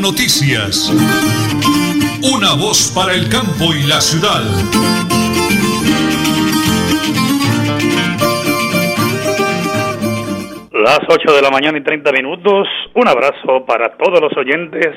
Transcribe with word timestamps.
Noticias. 0.00 0.88
Una 2.24 2.54
voz 2.54 2.90
para 2.94 3.12
el 3.12 3.28
campo 3.28 3.74
y 3.74 3.82
la 3.86 4.00
ciudad. 4.00 4.40
Las 10.72 11.00
8 11.06 11.34
de 11.34 11.42
la 11.42 11.50
mañana 11.50 11.76
y 11.76 11.82
30 11.82 12.12
minutos. 12.12 12.66
Un 12.94 13.08
abrazo 13.08 13.66
para 13.66 13.98
todos 13.98 14.22
los 14.22 14.34
oyentes 14.38 14.96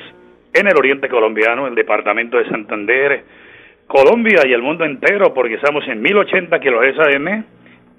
en 0.54 0.68
el 0.68 0.78
oriente 0.78 1.10
colombiano, 1.10 1.68
el 1.68 1.76
departamento 1.76 2.38
de 2.38 2.48
Santander, 2.50 3.26
Colombia 3.88 4.48
y 4.48 4.54
el 4.54 4.62
mundo 4.62 4.86
entero, 4.86 5.34
porque 5.34 5.56
estamos 5.56 5.86
en 5.88 6.02
1080 6.02 6.60
kHz 6.60 7.00
AM, 7.16 7.44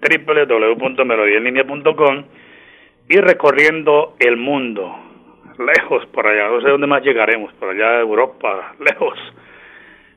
www.melodienlinea.com 0.01 2.25
y 3.11 3.19
recorriendo 3.19 4.17
el 4.19 4.39
mundo 4.39 5.14
lejos 5.59 6.07
por 6.07 6.27
allá, 6.27 6.49
no 6.49 6.61
sé 6.61 6.69
dónde 6.69 6.87
más 6.87 7.03
llegaremos, 7.03 7.53
por 7.55 7.71
allá 7.71 8.01
Europa, 8.01 8.75
lejos, 8.81 9.19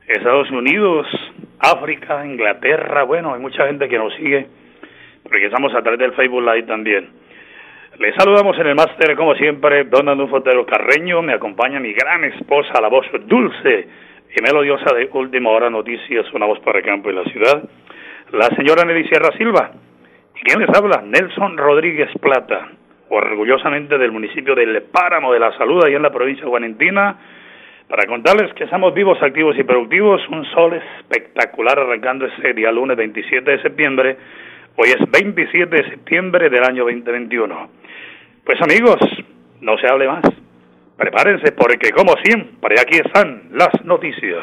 Estados 0.06 0.50
Unidos, 0.50 1.06
África, 1.58 2.24
Inglaterra, 2.24 3.02
bueno, 3.02 3.34
hay 3.34 3.40
mucha 3.40 3.66
gente 3.66 3.88
que 3.88 3.98
nos 3.98 4.14
sigue, 4.14 4.46
porque 5.22 5.46
estamos 5.46 5.74
a 5.74 5.82
través 5.82 5.98
del 5.98 6.12
Facebook 6.12 6.42
Live 6.42 6.62
también. 6.62 7.10
Les 7.98 8.14
saludamos 8.14 8.56
en 8.58 8.68
el 8.68 8.74
máster, 8.74 9.16
como 9.16 9.34
siempre, 9.34 9.84
Don 9.84 10.08
Anufo 10.08 10.36
Fotero 10.36 10.64
Carreño, 10.64 11.20
me 11.20 11.34
acompaña 11.34 11.80
mi 11.80 11.92
gran 11.92 12.24
esposa, 12.24 12.80
la 12.80 12.88
voz 12.88 13.06
dulce 13.26 13.88
y 14.36 14.42
melodiosa 14.42 14.94
de 14.94 15.08
Última 15.12 15.50
Hora 15.50 15.68
Noticias, 15.68 16.32
una 16.32 16.46
voz 16.46 16.60
para 16.60 16.78
el 16.78 16.84
campo 16.84 17.10
y 17.10 17.14
la 17.14 17.24
ciudad, 17.24 17.68
la 18.32 18.46
señora 18.56 18.84
Nelly 18.84 19.08
Sierra 19.08 19.36
Silva. 19.36 19.72
¿Y 20.36 20.40
quién 20.42 20.60
les 20.60 20.68
habla? 20.76 21.02
Nelson 21.02 21.56
Rodríguez 21.56 22.10
Plata 22.20 22.68
orgullosamente 23.10 23.98
del 23.98 24.12
municipio 24.12 24.54
del 24.54 24.82
Páramo 24.82 25.32
de 25.32 25.40
la 25.40 25.56
Salud, 25.56 25.84
ahí 25.84 25.94
en 25.94 26.02
la 26.02 26.10
provincia 26.10 26.44
de 26.44 26.50
Guarentina, 26.50 27.16
para 27.88 28.06
contarles 28.06 28.52
que 28.54 28.64
estamos 28.64 28.92
vivos, 28.94 29.22
activos 29.22 29.58
y 29.58 29.64
productivos. 29.64 30.20
Un 30.28 30.44
sol 30.46 30.74
espectacular 30.74 31.78
arrancando 31.78 32.26
ese 32.26 32.52
día 32.52 32.70
lunes 32.70 32.96
27 32.96 33.50
de 33.50 33.62
septiembre. 33.62 34.16
Hoy 34.76 34.90
es 34.90 35.10
27 35.10 35.74
de 35.74 35.90
septiembre 35.90 36.50
del 36.50 36.64
año 36.64 36.84
2021. 36.84 37.70
Pues 38.44 38.60
amigos, 38.60 38.98
no 39.60 39.76
se 39.78 39.88
hable 39.88 40.06
más. 40.06 40.22
Prepárense 40.96 41.52
porque 41.52 41.90
como 41.90 42.14
siempre 42.22 42.74
aquí 42.80 42.98
están 42.98 43.48
las 43.52 43.84
noticias. 43.84 44.42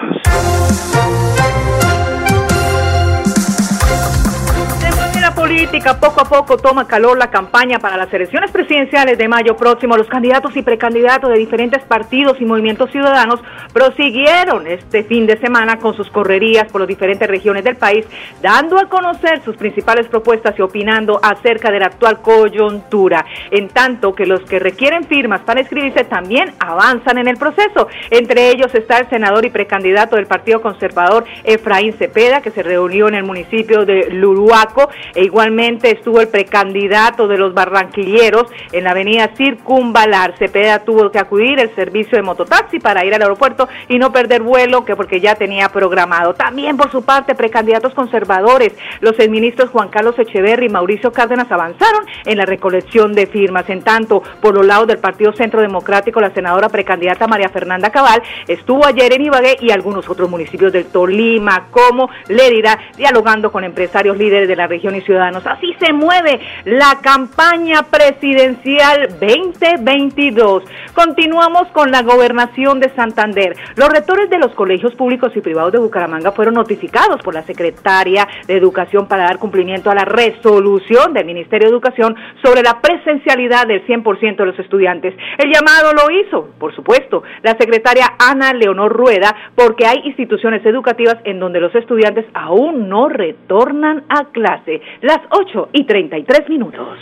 Política 5.33 5.99
poco 5.99 6.21
a 6.21 6.25
poco 6.25 6.57
toma 6.57 6.87
calor 6.87 7.17
la 7.17 7.31
campaña 7.31 7.79
para 7.79 7.97
las 7.97 8.13
elecciones 8.13 8.51
presidenciales 8.51 9.17
de 9.17 9.27
mayo 9.27 9.55
próximo. 9.55 9.97
Los 9.97 10.07
candidatos 10.07 10.55
y 10.55 10.61
precandidatos 10.61 11.29
de 11.31 11.37
diferentes 11.37 11.81
partidos 11.83 12.37
y 12.39 12.45
movimientos 12.45 12.91
ciudadanos 12.91 13.41
prosiguieron 13.73 14.67
este 14.67 15.03
fin 15.03 15.25
de 15.25 15.37
semana 15.37 15.77
con 15.77 15.95
sus 15.95 16.09
correrías 16.09 16.71
por 16.71 16.81
las 16.81 16.87
diferentes 16.87 17.27
regiones 17.27 17.63
del 17.63 17.75
país, 17.75 18.05
dando 18.41 18.77
a 18.77 18.87
conocer 18.89 19.41
sus 19.43 19.55
principales 19.55 20.07
propuestas 20.07 20.57
y 20.59 20.61
opinando 20.61 21.19
acerca 21.23 21.71
de 21.71 21.79
la 21.79 21.87
actual 21.87 22.21
coyuntura. 22.21 23.25
En 23.51 23.69
tanto 23.69 24.13
que 24.13 24.25
los 24.25 24.41
que 24.41 24.59
requieren 24.59 25.05
firmas 25.05 25.41
para 25.41 25.61
inscribirse 25.61 26.03
también 26.03 26.53
avanzan 26.59 27.17
en 27.17 27.27
el 27.27 27.37
proceso. 27.37 27.87
Entre 28.09 28.49
ellos 28.49 28.73
está 28.75 28.99
el 28.99 29.09
senador 29.09 29.45
y 29.45 29.49
precandidato 29.49 30.17
del 30.17 30.27
Partido 30.27 30.61
Conservador 30.61 31.25
Efraín 31.43 31.93
Cepeda, 31.93 32.41
que 32.41 32.51
se 32.51 32.63
reunió 32.63 33.07
en 33.07 33.15
el 33.15 33.23
municipio 33.23 33.85
de 33.85 34.09
Luruaco 34.11 34.89
e 35.15 35.23
igualmente 35.23 35.91
estuvo 35.91 36.21
el 36.21 36.27
precandidato 36.27 37.27
de 37.27 37.37
los 37.37 37.53
barranquilleros 37.53 38.45
en 38.71 38.83
la 38.83 38.91
avenida 38.91 39.31
Circunvalar. 39.35 40.37
Cepeda 40.37 40.79
tuvo 40.79 41.09
que 41.09 41.19
acudir 41.19 41.59
el 41.59 41.73
servicio 41.73 42.17
de 42.17 42.21
mototaxi 42.21 42.79
para 42.79 43.05
ir 43.05 43.15
al 43.15 43.21
aeropuerto 43.21 43.67
y 43.87 43.97
no 43.97 44.11
perder 44.11 44.43
vuelo, 44.43 44.85
que 44.85 44.95
porque 44.95 45.19
ya 45.19 45.35
tenía 45.35 45.69
programado. 45.69 46.33
También 46.33 46.77
por 46.77 46.91
su 46.91 47.03
parte, 47.03 47.35
precandidatos 47.35 47.93
conservadores, 47.93 48.73
los 48.99 49.17
exministros 49.17 49.69
Juan 49.69 49.89
Carlos 49.89 50.19
Echeverri 50.19 50.67
y 50.67 50.69
Mauricio 50.69 51.11
Cárdenas 51.11 51.51
avanzaron 51.51 52.05
en 52.25 52.37
la 52.37 52.45
recolección 52.45 53.13
de 53.13 53.27
firmas. 53.27 53.69
En 53.69 53.81
tanto, 53.81 54.21
por 54.41 54.55
los 54.55 54.65
lados 54.65 54.87
del 54.87 54.97
Partido 54.97 55.33
Centro 55.33 55.61
Democrático, 55.61 56.19
la 56.19 56.33
senadora 56.33 56.69
precandidata 56.69 57.27
María 57.27 57.49
Fernanda 57.49 57.89
Cabal 57.89 58.21
estuvo 58.47 58.85
ayer 58.85 59.13
en 59.13 59.21
Ibagué 59.21 59.57
y 59.61 59.71
algunos 59.71 60.09
otros 60.09 60.29
municipios 60.29 60.73
del 60.73 60.85
Tolima, 60.85 61.67
como 61.71 62.09
Lérida, 62.27 62.77
dialogando 62.97 63.51
con 63.51 63.63
empresarios 63.63 64.17
líderes 64.17 64.47
de 64.47 64.55
la 64.55 64.67
región 64.67 64.95
y 64.95 65.01
ciudadanos. 65.05 65.45
Así 65.45 65.73
se 65.79 65.93
mueve 65.93 66.39
la 66.65 66.99
campaña 67.01 67.83
presidencial 67.83 69.07
2022. 69.19 70.63
Continuamos 70.93 71.67
con 71.69 71.91
la 71.91 72.03
gobernación 72.03 72.79
de 72.79 72.89
Santander. 72.95 73.55
Los 73.75 73.89
rectores 73.89 74.29
de 74.29 74.39
los 74.39 74.53
colegios 74.53 74.93
públicos 74.95 75.31
y 75.35 75.41
privados 75.41 75.71
de 75.71 75.79
Bucaramanga 75.79 76.31
fueron 76.31 76.55
notificados 76.55 77.21
por 77.21 77.33
la 77.33 77.43
secretaria 77.43 78.27
de 78.47 78.55
Educación 78.55 79.07
para 79.07 79.23
dar 79.23 79.37
cumplimiento 79.37 79.89
a 79.89 79.95
la 79.95 80.05
resolución 80.05 81.13
del 81.13 81.25
Ministerio 81.25 81.67
de 81.67 81.73
Educación 81.73 82.15
sobre 82.43 82.61
la 82.61 82.81
presencialidad 82.81 83.67
del 83.67 83.85
100% 83.85 84.37
de 84.37 84.45
los 84.45 84.59
estudiantes. 84.59 85.13
El 85.37 85.51
llamado 85.51 85.93
lo 85.93 86.09
hizo, 86.11 86.49
por 86.59 86.73
supuesto, 86.75 87.23
la 87.43 87.55
secretaria 87.57 88.13
Ana 88.19 88.53
Leonor 88.53 88.91
Rueda, 88.91 89.35
porque 89.55 89.85
hay 89.85 90.01
instituciones 90.05 90.65
educativas 90.65 91.17
en 91.23 91.39
donde 91.39 91.59
los 91.59 91.73
estudiantes 91.75 92.25
aún 92.33 92.89
no 92.89 93.09
retornan 93.09 94.03
a 94.09 94.25
clase 94.31 94.81
las 95.01 95.19
8 95.29 95.69
y 95.73 95.83
33 95.85 96.49
minutos. 96.49 96.97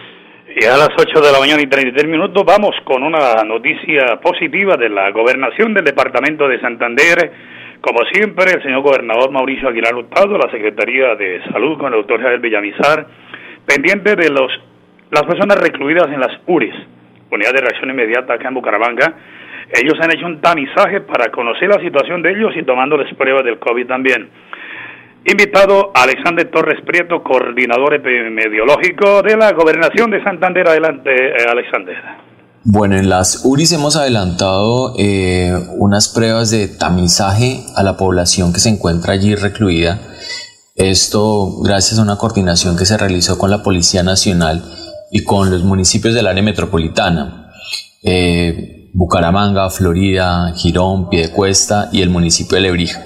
Y 0.55 0.65
a 0.65 0.77
las 0.77 0.89
8 0.97 1.21
de 1.21 1.31
la 1.31 1.39
mañana 1.39 1.61
y 1.61 1.67
33 1.67 2.07
minutos 2.07 2.43
vamos 2.45 2.75
con 2.83 3.01
una 3.01 3.43
noticia 3.43 4.19
positiva 4.21 4.75
de 4.77 4.89
la 4.89 5.09
gobernación 5.11 5.73
del 5.73 5.83
departamento 5.83 6.47
de 6.47 6.59
Santander. 6.59 7.31
Como 7.81 7.99
siempre, 8.11 8.51
el 8.53 8.61
señor 8.61 8.81
gobernador 8.81 9.31
Mauricio 9.31 9.69
Aguilar 9.69 9.95
Hurtado, 9.95 10.37
la 10.37 10.51
Secretaría 10.51 11.15
de 11.15 11.41
Salud 11.51 11.77
con 11.77 11.87
el 11.93 11.99
doctor 11.99 12.21
Javier 12.21 12.39
Villamizar, 12.39 13.07
pendiente 13.65 14.15
de 14.15 14.29
los 14.29 14.51
las 15.13 15.23
personas 15.23 15.59
recluidas 15.59 16.07
en 16.07 16.19
las 16.19 16.39
URIs, 16.47 16.73
Unidad 17.29 17.53
de 17.53 17.61
Reacción 17.61 17.91
Inmediata 17.91 18.33
acá 18.33 18.47
en 18.47 18.55
Bucaramanga. 18.55 19.13
Ellos 19.69 19.93
han 20.01 20.11
hecho 20.11 20.25
un 20.25 20.41
tamizaje 20.41 21.01
para 21.01 21.31
conocer 21.31 21.69
la 21.69 21.79
situación 21.79 22.21
de 22.21 22.31
ellos 22.31 22.51
y 22.55 22.63
tomándoles 22.63 23.13
pruebas 23.15 23.43
del 23.43 23.59
COVID 23.59 23.85
también. 23.85 24.29
Invitado 25.25 25.91
Alexander 25.93 26.49
Torres 26.51 26.81
Prieto, 26.85 27.23
coordinador 27.23 27.93
epidemiológico 27.93 29.21
de 29.21 29.37
la 29.37 29.53
Gobernación 29.53 30.11
de 30.11 30.21
Santander. 30.21 30.67
Adelante, 30.67 31.11
eh, 31.11 31.45
Alexander. 31.49 31.95
Bueno, 32.65 32.97
en 32.97 33.07
las 33.07 33.45
URIs 33.45 33.71
hemos 33.71 33.95
adelantado 33.95 34.95
eh, 34.97 35.53
unas 35.77 36.09
pruebas 36.09 36.51
de 36.51 36.67
tamizaje 36.67 37.61
a 37.75 37.83
la 37.83 37.95
población 37.95 38.51
que 38.51 38.59
se 38.59 38.69
encuentra 38.69 39.13
allí 39.13 39.35
recluida. 39.35 40.01
Esto 40.75 41.61
gracias 41.61 41.99
a 41.99 42.03
una 42.03 42.17
coordinación 42.17 42.77
que 42.77 42.85
se 42.85 42.97
realizó 42.97 43.37
con 43.37 43.49
la 43.49 43.63
Policía 43.63 44.03
Nacional 44.03 44.61
y 45.11 45.23
con 45.23 45.51
los 45.51 45.63
municipios 45.63 46.13
del 46.15 46.27
área 46.27 46.43
metropolitana. 46.43 47.51
Eh, 48.03 48.89
Bucaramanga, 48.93 49.69
Florida, 49.69 50.53
Girón, 50.55 51.09
Piedecuesta 51.09 51.89
y 51.93 52.01
el 52.01 52.09
municipio 52.09 52.55
de 52.55 52.61
Lebrija. 52.61 53.03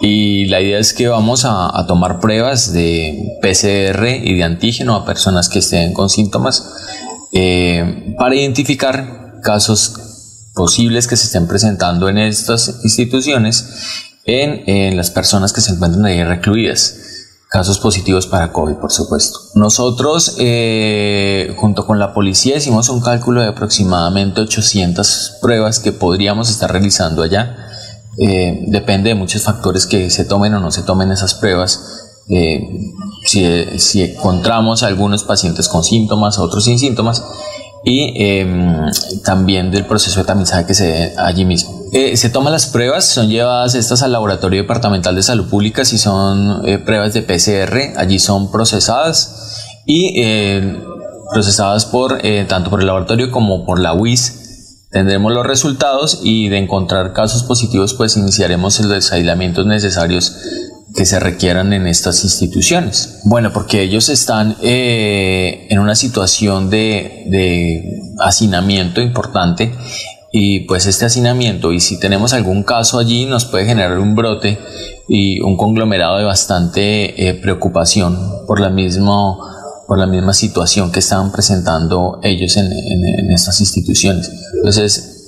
Y 0.00 0.46
la 0.46 0.60
idea 0.60 0.78
es 0.78 0.92
que 0.92 1.08
vamos 1.08 1.44
a, 1.44 1.84
tomar 1.86 2.20
pruebas 2.20 2.72
de 2.72 3.38
PCR 3.42 4.06
y 4.06 4.36
de 4.36 4.44
antígeno 4.44 4.94
a 4.94 5.04
personas 5.04 5.48
que 5.48 5.58
estén 5.58 5.92
con 5.92 6.08
síntomas 6.08 6.72
eh, 7.32 8.14
para 8.16 8.36
identificar 8.36 9.40
casos 9.42 9.94
posibles 10.54 11.06
que 11.06 11.16
se 11.16 11.26
estén 11.26 11.46
presentando 11.46 12.08
en 12.08 12.18
estas 12.18 12.80
instituciones 12.84 14.04
en, 14.24 14.96
las 14.96 15.10
personas 15.10 15.52
que 15.52 15.60
se 15.60 15.72
encuentran 15.72 16.04
ahí 16.04 16.22
recluidas. 16.22 16.96
Casos 17.50 17.78
positivos 17.78 18.26
para 18.26 18.52
COVID, 18.52 18.74
por 18.74 18.92
supuesto. 18.92 19.38
Nosotros, 19.54 20.36
eh, 20.38 21.54
junto 21.56 21.86
con 21.86 21.98
la 21.98 22.12
policía, 22.12 22.58
hicimos 22.58 22.90
un 22.90 23.00
cálculo 23.00 23.40
de 23.40 23.48
aproximadamente 23.48 24.42
800 24.42 25.38
pruebas 25.40 25.78
que 25.80 25.92
podríamos 25.92 26.50
estar 26.50 26.70
realizando 26.70 27.22
allá 27.22 27.67
eh, 28.20 28.64
depende 28.66 29.10
de 29.10 29.14
muchos 29.14 29.42
factores 29.42 29.86
que 29.86 30.10
se 30.10 30.24
tomen 30.24 30.52
o 30.54 30.60
no 30.60 30.70
se 30.70 30.82
tomen 30.82 31.12
esas 31.12 31.34
pruebas. 31.34 31.80
Eh, 32.28 32.60
si, 33.24 34.02
encontramos 34.02 34.82
algunos 34.82 35.24
pacientes 35.24 35.68
con 35.68 35.84
síntomas, 35.84 36.38
otros 36.38 36.64
sin 36.64 36.78
síntomas, 36.78 37.22
y 37.84 38.12
em, 38.16 38.76
también 39.24 39.70
del 39.70 39.86
proceso 39.86 40.20
de 40.20 40.26
tamizaje 40.26 40.66
que 40.66 40.74
se 40.74 40.86
dé 40.86 41.14
allí 41.16 41.44
mismo. 41.44 41.84
Eh, 41.92 42.16
se 42.16 42.28
toman 42.28 42.52
las 42.52 42.66
pruebas, 42.66 43.04
son 43.04 43.28
llevadas 43.28 43.74
estas 43.74 44.02
al 44.02 44.12
Laboratorio 44.12 44.62
Departamental 44.62 45.14
de 45.14 45.22
Salud 45.22 45.48
Pública, 45.48 45.84
si 45.84 45.96
son 45.96 46.62
pruebas 46.84 47.14
de 47.14 47.22
PCR, 47.22 47.96
allí 47.96 48.18
son 48.18 48.50
procesadas 48.50 49.64
y 49.86 50.20
procesadas 51.32 51.86
por 51.86 52.20
tanto 52.48 52.68
por 52.68 52.80
el 52.80 52.86
laboratorio 52.86 53.30
como 53.30 53.64
por 53.64 53.78
la 53.78 53.94
UIS 53.94 54.37
Tendremos 54.90 55.32
los 55.32 55.46
resultados 55.46 56.20
y 56.22 56.48
de 56.48 56.58
encontrar 56.58 57.12
casos 57.12 57.42
positivos 57.42 57.92
pues 57.94 58.16
iniciaremos 58.16 58.80
los 58.80 59.12
aislamientos 59.12 59.66
necesarios 59.66 60.34
que 60.94 61.04
se 61.04 61.20
requieran 61.20 61.72
en 61.72 61.86
estas 61.86 62.24
instituciones. 62.24 63.20
Bueno, 63.24 63.52
porque 63.52 63.82
ellos 63.82 64.08
están 64.08 64.56
eh, 64.62 65.66
en 65.68 65.78
una 65.78 65.94
situación 65.94 66.70
de, 66.70 68.02
hacinamiento 68.20 69.00
importante 69.00 69.72
y 70.32 70.60
pues 70.60 70.86
este 70.86 71.04
hacinamiento 71.04 71.72
y 71.72 71.80
si 71.80 72.00
tenemos 72.00 72.32
algún 72.32 72.64
caso 72.64 72.98
allí 72.98 73.26
nos 73.26 73.44
puede 73.44 73.64
generar 73.64 73.98
un 73.98 74.16
brote 74.16 74.58
y 75.08 75.40
un 75.40 75.56
conglomerado 75.56 76.18
de 76.18 76.24
bastante 76.24 77.28
eh, 77.28 77.34
preocupación 77.34 78.18
por 78.46 78.60
la 78.60 78.70
misma 78.70 79.36
por 79.88 79.98
la 79.98 80.06
misma 80.06 80.34
situación 80.34 80.92
que 80.92 81.00
estaban 81.00 81.32
presentando 81.32 82.20
ellos 82.22 82.56
en, 82.56 82.70
estas 83.32 83.58
instituciones 83.60 84.30
entonces 84.54 84.96
es 84.96 85.18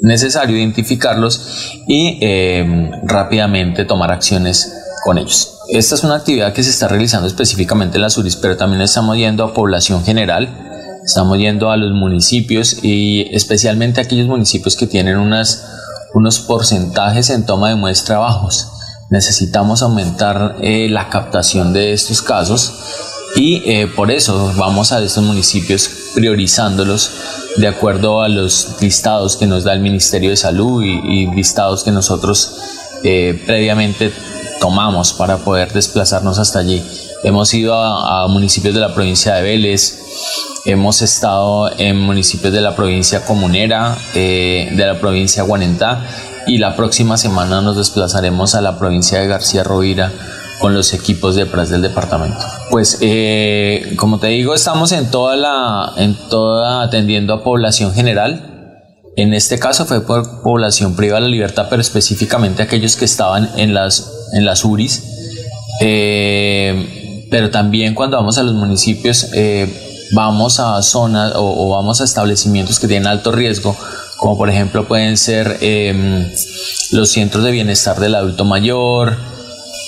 necesario 0.00 0.56
identificarlos 0.56 1.74
y 1.86 2.18
eh, 2.22 2.90
rápidamente 3.04 3.84
tomar 3.84 4.12
acciones 4.12 4.72
con 5.04 5.18
ellos. 5.18 5.58
Esta 5.68 5.94
es 5.94 6.04
una 6.04 6.16
actividad 6.16 6.52
que 6.52 6.62
se 6.62 6.70
está 6.70 6.88
realizando 6.88 7.26
específicamente 7.26 7.96
en 7.96 8.02
la 8.02 8.10
SURIS, 8.10 8.36
pero 8.36 8.56
también 8.56 8.82
estamos 8.82 9.16
yendo 9.16 9.44
a 9.44 9.54
población 9.54 10.04
general, 10.04 10.48
estamos 11.04 11.38
yendo 11.38 11.70
a 11.70 11.76
los 11.76 11.92
municipios 11.92 12.84
y 12.84 13.26
especialmente 13.32 14.00
a 14.00 14.04
aquellos 14.04 14.28
municipios 14.28 14.76
que 14.76 14.86
tienen 14.86 15.16
unas, 15.16 15.66
unos 16.14 16.40
porcentajes 16.40 17.30
en 17.30 17.46
toma 17.46 17.70
de 17.70 17.76
muestra 17.76 18.18
bajos. 18.18 18.68
Necesitamos 19.10 19.82
aumentar 19.82 20.56
eh, 20.60 20.88
la 20.88 21.08
captación 21.08 21.72
de 21.72 21.92
estos 21.92 22.22
casos 22.22 22.72
y 23.36 23.62
eh, 23.66 23.86
por 23.86 24.10
eso 24.10 24.52
vamos 24.56 24.92
a 24.92 25.02
estos 25.02 25.22
municipios 25.22 25.90
priorizándolos 26.14 27.10
de 27.58 27.68
acuerdo 27.68 28.22
a 28.22 28.28
los 28.28 28.76
listados 28.80 29.36
que 29.36 29.46
nos 29.46 29.62
da 29.62 29.74
el 29.74 29.80
Ministerio 29.80 30.30
de 30.30 30.36
Salud 30.36 30.82
y, 30.82 31.26
listados 31.26 31.84
que 31.84 31.92
nosotros 31.92 32.56
eh, 33.04 33.40
previamente 33.46 34.10
tomamos 34.58 35.12
para 35.12 35.36
poder 35.36 35.70
desplazarnos 35.72 36.38
hasta 36.38 36.60
allí. 36.60 36.82
Hemos 37.24 37.52
ido 37.52 37.74
a, 37.74 38.26
municipios 38.28 38.74
de 38.74 38.80
la 38.80 38.94
provincia 38.94 39.34
de 39.34 39.42
Vélez, 39.42 39.98
hemos 40.64 41.02
estado 41.02 41.70
en 41.78 41.98
municipios 41.98 42.54
de 42.54 42.62
la 42.62 42.74
provincia 42.74 43.24
comunera, 43.26 43.98
eh, 44.14 44.70
de 44.72 44.86
la 44.86 44.98
provincia 44.98 45.42
de 45.42 45.48
Guanentá 45.48 46.06
y 46.46 46.56
la 46.56 46.74
próxima 46.74 47.18
semana 47.18 47.60
nos 47.60 47.76
desplazaremos 47.76 48.54
a 48.54 48.62
la 48.62 48.78
provincia 48.78 49.20
de 49.20 49.26
García 49.26 49.62
Rovira 49.62 50.12
con 50.60 50.74
los 50.74 50.92
equipos 50.94 51.34
de 51.34 51.46
PRAS 51.46 51.70
del 51.70 51.82
departamento. 51.82 52.38
Pues 52.70 52.98
eh, 53.00 53.94
como 53.96 54.18
te 54.18 54.28
digo, 54.28 54.54
estamos 54.54 54.92
en 54.92 55.10
toda 55.10 55.36
la, 55.36 55.92
en 55.96 56.14
toda 56.28 56.82
atendiendo 56.82 57.34
a 57.34 57.44
población 57.44 57.92
general, 57.92 58.56
en 59.16 59.32
este 59.32 59.58
caso 59.58 59.86
fue 59.86 60.06
por 60.06 60.42
población 60.42 60.94
privada 60.94 61.20
de 61.20 61.28
la 61.28 61.30
libertad, 61.30 61.66
pero 61.70 61.80
específicamente 61.80 62.62
aquellos 62.62 62.96
que 62.96 63.06
estaban 63.06 63.50
en 63.56 63.72
las, 63.72 64.12
en 64.34 64.44
las 64.44 64.64
URIs. 64.64 65.02
Eh, 65.80 67.26
pero 67.30 67.50
también 67.50 67.94
cuando 67.94 68.18
vamos 68.18 68.36
a 68.38 68.42
los 68.42 68.54
municipios, 68.54 69.30
eh, 69.34 70.08
vamos 70.12 70.60
a 70.60 70.80
zonas 70.82 71.32
o, 71.34 71.70
vamos 71.70 72.00
a 72.00 72.04
establecimientos 72.04 72.78
que 72.78 72.88
tienen 72.88 73.06
alto 73.06 73.32
riesgo, 73.32 73.76
como 74.18 74.36
por 74.36 74.50
ejemplo 74.50 74.86
pueden 74.86 75.16
ser 75.16 75.58
em, 75.60 76.30
los 76.92 77.10
centros 77.10 77.42
de 77.42 77.50
bienestar 77.50 77.98
del 77.98 78.14
adulto 78.14 78.44
mayor, 78.44 79.16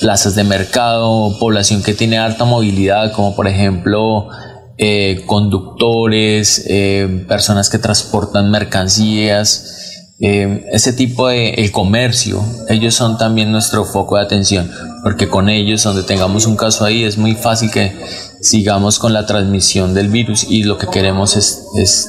plazas 0.01 0.35
de 0.35 0.45
mercado, 0.45 1.37
población 1.39 1.83
que 1.83 1.95
tiene 1.95 2.19
alta 2.19 2.45
movilidad, 2.45 3.13
como 3.13 3.35
por 3.35 3.49
ejemplo 3.49 4.29
eh, 4.77 5.23
conductores, 5.27 6.65
eh, 6.69 7.25
personas 7.27 7.69
que 7.69 7.79
transportan 7.79 8.51
mercancías, 8.51 10.05
eh, 10.21 10.65
ese 10.73 10.93
tipo 10.93 11.29
de 11.29 11.51
el 11.51 11.71
comercio, 11.71 12.43
ellos 12.69 12.95
son 12.95 13.19
también 13.19 13.53
nuestro 13.53 13.85
foco 13.85 14.17
de 14.17 14.23
atención, 14.23 14.71
porque 15.03 15.29
con 15.29 15.49
ellos, 15.49 15.85
donde 15.85 16.03
tengamos 16.03 16.47
un 16.47 16.57
caso 16.57 16.85
ahí, 16.85 17.05
es 17.05 17.19
muy 17.19 17.35
fácil 17.35 17.71
que 17.71 17.93
sigamos 18.41 18.99
con 18.99 19.13
la 19.13 19.27
transmisión 19.27 19.95
del 19.95 20.09
virus 20.09 20.45
y 20.49 20.65
lo 20.65 20.79
que 20.79 20.89
queremos 20.89 21.37
es, 21.37 21.65
es 21.77 22.09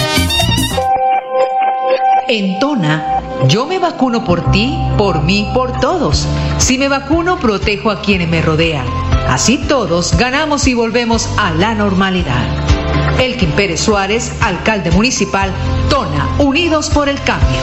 En 2.33 2.59
Tona 2.59 3.21
yo 3.49 3.65
me 3.65 3.77
vacuno 3.77 4.23
por 4.23 4.53
ti, 4.53 4.73
por 4.97 5.21
mí, 5.21 5.49
por 5.53 5.81
todos. 5.81 6.25
Si 6.59 6.77
me 6.77 6.87
vacuno, 6.87 7.37
protejo 7.37 7.91
a 7.91 8.01
quienes 8.01 8.29
me 8.29 8.41
rodean. 8.41 8.85
Así 9.27 9.57
todos 9.57 10.17
ganamos 10.17 10.65
y 10.65 10.73
volvemos 10.73 11.27
a 11.37 11.51
la 11.51 11.75
normalidad. 11.75 13.19
Elkin 13.19 13.51
Pérez 13.51 13.81
Suárez, 13.81 14.31
alcalde 14.39 14.91
municipal, 14.91 15.51
Tona, 15.89 16.29
Unidos 16.39 16.89
por 16.89 17.09
el 17.09 17.21
Cambio. 17.21 17.59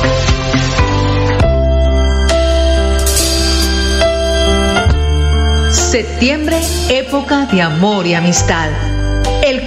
Septiembre, 5.73 6.61
época 6.91 7.47
de 7.47 7.63
amor 7.63 8.07
y 8.07 8.13
amistad. 8.13 8.69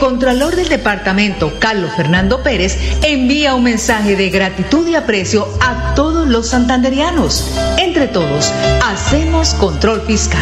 Contralor 0.02 0.56
del 0.56 0.68
Departamento, 0.68 1.60
Carlos 1.60 1.92
Fernando 1.96 2.42
Pérez, 2.42 2.76
envía 3.04 3.54
un 3.54 3.62
mensaje 3.62 4.16
de 4.16 4.32
gratitud 4.32 4.88
y 4.88 4.96
aprecio 4.96 5.48
a 5.60 5.94
todos 5.94 6.28
los 6.28 6.48
santanderianos. 6.48 7.54
Entre 7.78 8.08
todos, 8.08 8.52
hacemos 8.84 9.54
control 9.54 10.02
fiscal. 10.02 10.42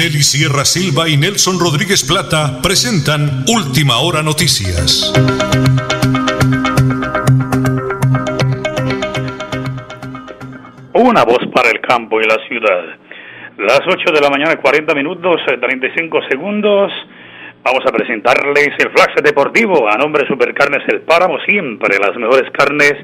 Nelly 0.00 0.22
Sierra 0.22 0.64
Silva 0.64 1.10
y 1.10 1.18
Nelson 1.18 1.60
Rodríguez 1.60 2.08
Plata 2.08 2.62
presentan 2.62 3.44
Última 3.52 4.00
Hora 4.00 4.22
Noticias. 4.22 5.12
Una 10.94 11.22
voz 11.24 11.44
para 11.52 11.68
el 11.68 11.82
campo 11.82 12.18
y 12.18 12.24
la 12.24 12.40
ciudad. 12.48 12.96
Las 13.58 13.82
8 13.84 14.10
de 14.14 14.22
la 14.22 14.30
mañana, 14.30 14.56
40 14.56 14.94
minutos, 14.94 15.36
35 15.44 15.92
eh, 16.16 16.22
segundos. 16.30 16.90
Vamos 17.62 17.84
a 17.86 17.92
presentarles 17.92 18.72
el 18.78 18.90
flash 18.92 19.20
deportivo 19.22 19.86
a 19.86 19.98
nombre 19.98 20.22
de 20.22 20.28
Supercarnes 20.28 20.80
El 20.88 21.02
Páramo, 21.02 21.36
siempre 21.46 21.98
las 21.98 22.16
mejores 22.16 22.50
carnes 22.52 22.94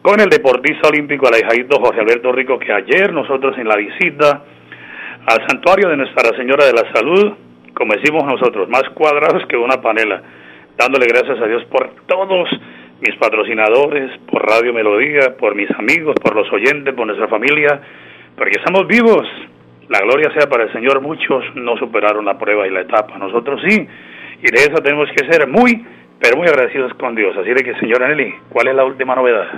con 0.00 0.18
el 0.18 0.30
deportista 0.30 0.88
olímpico 0.88 1.28
Alejandro 1.28 1.84
José 1.84 2.00
Alberto 2.00 2.32
Rico, 2.32 2.58
que 2.58 2.72
ayer 2.72 3.12
nosotros 3.12 3.58
en 3.58 3.68
la 3.68 3.76
visita 3.76 4.42
al 5.26 5.46
santuario 5.48 5.88
de 5.88 5.96
Nuestra 5.96 6.36
Señora 6.36 6.64
de 6.66 6.72
la 6.72 6.92
Salud, 6.92 7.34
como 7.74 7.94
decimos 7.94 8.24
nosotros, 8.24 8.68
más 8.68 8.84
cuadrados 8.94 9.46
que 9.46 9.56
una 9.56 9.80
panela, 9.80 10.22
dándole 10.76 11.06
gracias 11.06 11.40
a 11.40 11.46
Dios 11.46 11.64
por 11.66 11.90
todos 12.06 12.48
mis 13.00 13.16
patrocinadores, 13.16 14.10
por 14.30 14.46
Radio 14.46 14.72
Melodía, 14.72 15.36
por 15.38 15.54
mis 15.54 15.70
amigos, 15.72 16.14
por 16.22 16.34
los 16.34 16.50
oyentes, 16.52 16.94
por 16.94 17.06
nuestra 17.06 17.28
familia, 17.28 17.80
porque 18.36 18.58
estamos 18.58 18.86
vivos. 18.86 19.26
La 19.88 20.00
gloria 20.00 20.30
sea 20.36 20.48
para 20.48 20.64
el 20.64 20.72
Señor. 20.72 21.00
Muchos 21.00 21.44
no 21.54 21.76
superaron 21.76 22.24
la 22.24 22.38
prueba 22.38 22.66
y 22.66 22.70
la 22.70 22.82
etapa. 22.82 23.18
Nosotros 23.18 23.60
sí. 23.66 23.88
Y 24.42 24.50
de 24.50 24.56
eso 24.56 24.82
tenemos 24.82 25.08
que 25.10 25.30
ser 25.30 25.48
muy, 25.48 25.84
pero 26.20 26.36
muy 26.36 26.46
agradecidos 26.46 26.94
con 26.94 27.14
Dios. 27.14 27.36
Así 27.36 27.48
de 27.48 27.62
que, 27.64 27.74
señora 27.80 28.08
Nelly, 28.08 28.34
¿cuál 28.50 28.68
es 28.68 28.74
la 28.74 28.84
última 28.84 29.14
novedad? 29.14 29.48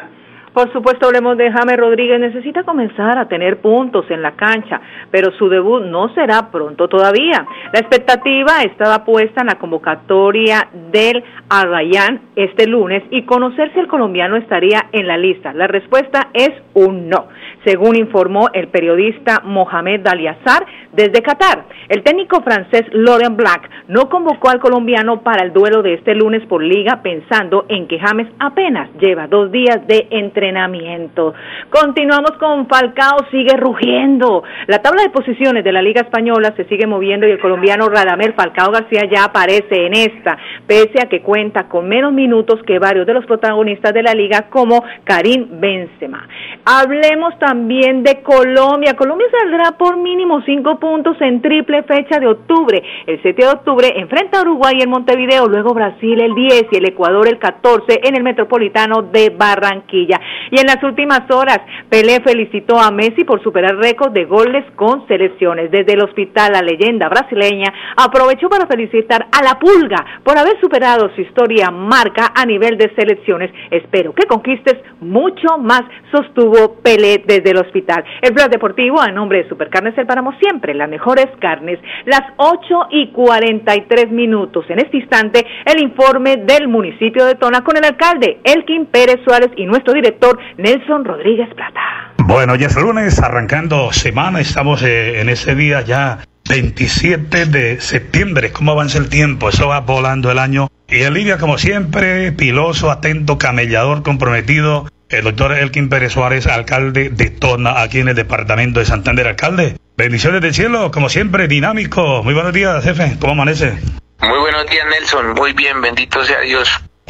Por 0.52 0.70
supuesto, 0.70 1.06
hablemos 1.06 1.38
de 1.38 1.50
James 1.50 1.78
Rodríguez. 1.78 2.20
Necesita 2.20 2.62
comenzar 2.62 3.16
a 3.16 3.26
tener 3.26 3.62
puntos 3.62 4.04
en 4.10 4.20
la 4.20 4.32
cancha, 4.32 4.82
pero 5.10 5.32
su 5.38 5.48
debut 5.48 5.82
no 5.84 6.12
será 6.12 6.50
pronto 6.50 6.88
todavía. 6.88 7.46
La 7.72 7.80
expectativa 7.80 8.62
estaba 8.62 9.02
puesta 9.02 9.40
en 9.40 9.46
la 9.46 9.54
convocatoria 9.54 10.68
del 10.90 11.24
Arrayán 11.48 12.20
este 12.36 12.66
lunes 12.66 13.02
y 13.10 13.22
conocer 13.22 13.72
si 13.72 13.80
el 13.80 13.88
colombiano 13.88 14.36
estaría 14.36 14.88
en 14.92 15.06
la 15.06 15.16
lista. 15.16 15.54
La 15.54 15.68
respuesta 15.68 16.28
es 16.34 16.50
un 16.74 17.08
no, 17.08 17.28
según 17.64 17.96
informó 17.96 18.50
el 18.52 18.68
periodista 18.68 19.40
Mohamed 19.44 20.00
Daliazar 20.00 20.66
desde 20.92 21.22
Qatar. 21.22 21.64
El 21.88 22.02
técnico 22.02 22.42
francés 22.42 22.84
Laurent 22.92 23.36
Black 23.36 23.70
no 23.88 24.10
convocó 24.10 24.50
al 24.50 24.60
colombiano 24.60 25.22
para 25.22 25.44
el 25.44 25.54
duelo 25.54 25.82
de 25.82 25.94
este 25.94 26.14
lunes 26.14 26.44
por 26.46 26.62
liga 26.62 27.00
pensando 27.02 27.64
en 27.70 27.88
que 27.88 27.98
James 27.98 28.28
apenas 28.38 28.90
lleva 28.98 29.26
dos 29.26 29.50
días 29.50 29.86
de 29.86 30.08
entrenamiento 30.10 30.41
entrenamiento. 30.42 31.34
Continuamos 31.70 32.32
con 32.32 32.66
Falcao, 32.66 33.26
sigue 33.30 33.56
rugiendo. 33.56 34.42
La 34.66 34.80
tabla 34.80 35.02
de 35.02 35.10
posiciones 35.10 35.62
de 35.62 35.72
la 35.72 35.80
Liga 35.80 36.02
Española 36.02 36.52
se 36.56 36.64
sigue 36.64 36.86
moviendo 36.86 37.26
y 37.26 37.30
el 37.30 37.40
colombiano 37.40 37.88
Radamel 37.88 38.34
Falcao 38.34 38.72
García 38.72 39.02
ya 39.10 39.24
aparece 39.24 39.86
en 39.86 39.94
esta, 39.94 40.36
pese 40.66 41.00
a 41.00 41.08
que 41.08 41.22
cuenta 41.22 41.68
con 41.68 41.88
menos 41.88 42.12
minutos 42.12 42.60
que 42.66 42.78
varios 42.78 43.06
de 43.06 43.14
los 43.14 43.24
protagonistas 43.24 43.94
de 43.94 44.02
la 44.02 44.14
liga 44.14 44.46
como 44.50 44.82
Karim 45.04 45.60
Benzema. 45.60 46.26
Hablemos 46.64 47.38
también 47.38 48.02
de 48.02 48.22
Colombia. 48.22 48.94
Colombia 48.94 49.26
saldrá 49.30 49.78
por 49.78 49.96
mínimo 49.96 50.42
cinco 50.42 50.78
puntos 50.78 51.16
en 51.20 51.40
triple 51.40 51.84
fecha 51.84 52.18
de 52.18 52.26
octubre. 52.26 52.82
El 53.06 53.20
7 53.22 53.42
de 53.42 53.48
octubre 53.48 53.92
enfrenta 53.96 54.38
a 54.38 54.42
Uruguay 54.42 54.78
en 54.80 54.90
Montevideo, 54.90 55.46
luego 55.46 55.74
Brasil 55.74 56.20
el 56.20 56.34
10 56.34 56.66
y 56.72 56.76
el 56.76 56.88
Ecuador 56.88 57.28
el 57.28 57.38
14 57.38 58.00
en 58.02 58.16
el 58.16 58.22
Metropolitano 58.22 59.02
de 59.02 59.30
Barranquilla. 59.30 60.20
Y 60.50 60.60
en 60.60 60.66
las 60.66 60.82
últimas 60.82 61.30
horas, 61.30 61.60
Pelé 61.88 62.20
felicitó 62.20 62.78
a 62.78 62.90
Messi 62.90 63.24
por 63.24 63.42
superar 63.42 63.76
récord 63.76 64.12
de 64.12 64.24
goles 64.24 64.64
con 64.76 65.06
selecciones. 65.06 65.70
Desde 65.70 65.94
el 65.94 66.02
hospital, 66.02 66.52
la 66.52 66.62
leyenda 66.62 67.08
brasileña 67.08 67.72
aprovechó 67.96 68.48
para 68.48 68.66
felicitar 68.66 69.26
a 69.32 69.42
la 69.42 69.58
Pulga 69.58 70.04
por 70.22 70.36
haber 70.38 70.60
superado 70.60 71.10
su 71.14 71.20
historia 71.20 71.70
marca 71.70 72.32
a 72.34 72.44
nivel 72.44 72.76
de 72.76 72.92
selecciones. 72.94 73.50
Espero 73.70 74.14
que 74.14 74.26
conquistes 74.26 74.76
mucho 75.00 75.58
más, 75.58 75.82
sostuvo 76.10 76.76
Pelé 76.82 77.22
desde 77.26 77.50
el 77.50 77.58
hospital. 77.58 78.04
El 78.20 78.32
Blog 78.32 78.50
Deportivo, 78.50 79.00
a 79.00 79.10
nombre 79.10 79.42
de 79.42 79.48
Supercarnes 79.48 79.96
El 79.96 80.06
Páramo, 80.06 80.32
siempre 80.40 80.74
las 80.74 80.88
mejores 80.88 81.26
carnes. 81.40 81.78
Las 82.04 82.22
8 82.36 82.88
y 82.90 83.08
43 83.12 84.10
minutos. 84.10 84.64
En 84.68 84.78
este 84.78 84.98
instante, 84.98 85.44
el 85.64 85.82
informe 85.82 86.36
del 86.36 86.68
municipio 86.68 87.24
de 87.24 87.34
Tona 87.34 87.62
con 87.62 87.76
el 87.76 87.84
alcalde 87.84 88.38
Elkin 88.44 88.86
Pérez 88.86 89.20
Suárez 89.24 89.50
y 89.56 89.66
nuestro 89.66 89.92
director 89.94 90.21
Nelson 90.56 91.04
Rodríguez 91.04 91.48
Plata. 91.54 91.80
Bueno, 92.18 92.54
ya 92.54 92.68
es 92.68 92.76
lunes, 92.76 93.18
arrancando 93.18 93.92
semana, 93.92 94.40
estamos 94.40 94.82
eh, 94.82 95.20
en 95.20 95.28
ese 95.28 95.54
día 95.54 95.80
ya 95.80 96.18
27 96.48 97.46
de 97.46 97.80
septiembre. 97.80 98.52
¿Cómo 98.52 98.72
avanza 98.72 98.98
el 98.98 99.08
tiempo? 99.08 99.48
Eso 99.48 99.68
va 99.68 99.80
volando 99.80 100.30
el 100.30 100.38
año. 100.38 100.68
Y 100.88 101.02
el 101.02 101.14
Lidia, 101.14 101.38
como 101.38 101.58
siempre, 101.58 102.30
piloso, 102.32 102.90
atento, 102.90 103.38
camellador, 103.38 104.02
comprometido. 104.02 104.88
El 105.08 105.24
doctor 105.24 105.52
Elkin 105.52 105.88
Pérez 105.88 106.12
Suárez, 106.12 106.46
alcalde 106.46 107.10
de 107.10 107.30
Tona, 107.30 107.82
aquí 107.82 108.00
en 108.00 108.08
el 108.08 108.14
departamento 108.14 108.80
de 108.80 108.86
Santander. 108.86 109.26
Alcalde, 109.26 109.76
bendiciones 109.96 110.40
del 110.40 110.54
cielo, 110.54 110.90
como 110.90 111.08
siempre, 111.08 111.48
dinámico. 111.48 112.22
Muy 112.22 112.34
buenos 112.34 112.52
días, 112.52 112.82
jefe. 112.84 113.16
¿Cómo 113.20 113.32
amanece? 113.32 113.78
Muy 114.20 114.38
buenos 114.38 114.66
días, 114.70 114.86
Nelson. 114.88 115.32
Muy 115.34 115.52
bien, 115.52 115.80
bendito 115.80 116.24
sea 116.24 116.40
Dios. 116.40 116.68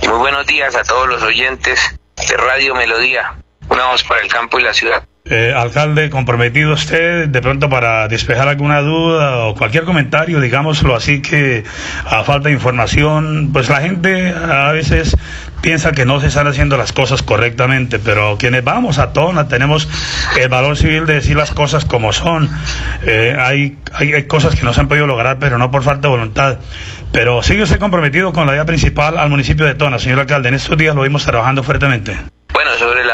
muy 0.08 0.18
buenos 0.18 0.46
días 0.46 0.74
a 0.74 0.82
todos 0.82 1.08
los 1.08 1.22
oyentes 1.22 1.98
de 2.26 2.36
Radio 2.36 2.74
Melodía, 2.74 3.34
una 3.68 3.86
voz 3.86 4.04
para 4.04 4.20
el 4.20 4.28
campo 4.28 4.58
y 4.58 4.62
la 4.62 4.72
ciudad. 4.72 5.06
Eh, 5.24 5.54
alcalde, 5.56 6.10
comprometido 6.10 6.72
usted 6.72 7.28
de 7.28 7.40
pronto 7.40 7.70
para 7.70 8.08
despejar 8.08 8.48
alguna 8.48 8.80
duda 8.80 9.46
o 9.46 9.54
cualquier 9.54 9.84
comentario, 9.84 10.40
digámoslo 10.40 10.96
así 10.96 11.22
que 11.22 11.62
a 12.04 12.24
falta 12.24 12.48
de 12.48 12.54
información, 12.54 13.50
pues 13.52 13.68
la 13.68 13.80
gente 13.80 14.34
a 14.34 14.72
veces 14.72 15.16
piensa 15.60 15.92
que 15.92 16.04
no 16.04 16.20
se 16.20 16.26
están 16.26 16.48
haciendo 16.48 16.76
las 16.76 16.92
cosas 16.92 17.22
correctamente, 17.22 18.00
pero 18.00 18.36
quienes 18.36 18.64
vamos 18.64 18.98
a 18.98 19.12
tona 19.12 19.46
tenemos 19.46 19.88
el 20.40 20.48
valor 20.48 20.76
civil 20.76 21.06
de 21.06 21.14
decir 21.14 21.36
las 21.36 21.52
cosas 21.52 21.84
como 21.84 22.12
son. 22.12 22.50
Eh, 23.06 23.36
hay, 23.38 23.78
hay, 23.92 24.14
hay, 24.14 24.24
cosas 24.24 24.56
que 24.56 24.64
no 24.64 24.74
se 24.74 24.80
han 24.80 24.88
podido 24.88 25.06
lograr, 25.06 25.38
pero 25.38 25.56
no 25.56 25.70
por 25.70 25.84
falta 25.84 26.08
de 26.08 26.16
voluntad. 26.16 26.58
Pero 27.12 27.44
sigue 27.44 27.62
usted 27.62 27.78
comprometido 27.78 28.32
con 28.32 28.48
la 28.48 28.54
vía 28.54 28.64
principal 28.64 29.16
al 29.16 29.30
municipio 29.30 29.66
de 29.66 29.76
Tona, 29.76 30.00
señor 30.00 30.18
alcalde. 30.18 30.48
En 30.48 30.56
estos 30.56 30.76
días 30.76 30.96
lo 30.96 31.02
vimos 31.02 31.24
trabajando 31.24 31.62
fuertemente. 31.62 32.16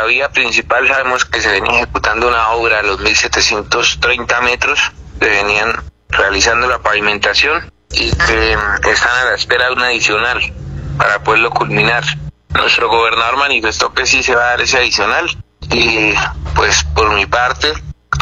Vía 0.08 0.30
principal 0.30 0.88
sabemos 0.88 1.26
que 1.26 1.42
se 1.42 1.50
venía 1.50 1.82
ejecutando 1.82 2.28
una 2.28 2.48
obra 2.52 2.78
a 2.78 2.82
los 2.82 2.98
1730 2.98 4.40
metros, 4.40 4.80
se 5.20 5.28
venían 5.28 5.84
realizando 6.08 6.66
la 6.66 6.78
pavimentación 6.78 7.70
y 7.90 8.10
que 8.10 8.52
están 8.90 9.18
a 9.18 9.24
la 9.26 9.34
espera 9.34 9.66
de 9.66 9.72
una 9.74 9.88
adicional 9.88 10.40
para 10.96 11.22
poderlo 11.22 11.50
culminar. 11.50 12.04
Nuestro 12.48 12.88
gobernador 12.88 13.36
manifestó 13.36 13.92
que 13.92 14.06
sí 14.06 14.22
se 14.22 14.34
va 14.34 14.44
a 14.44 14.46
dar 14.46 14.62
ese 14.62 14.78
adicional 14.78 15.28
y 15.70 16.14
pues 16.54 16.84
por 16.94 17.12
mi 17.12 17.26
parte, 17.26 17.70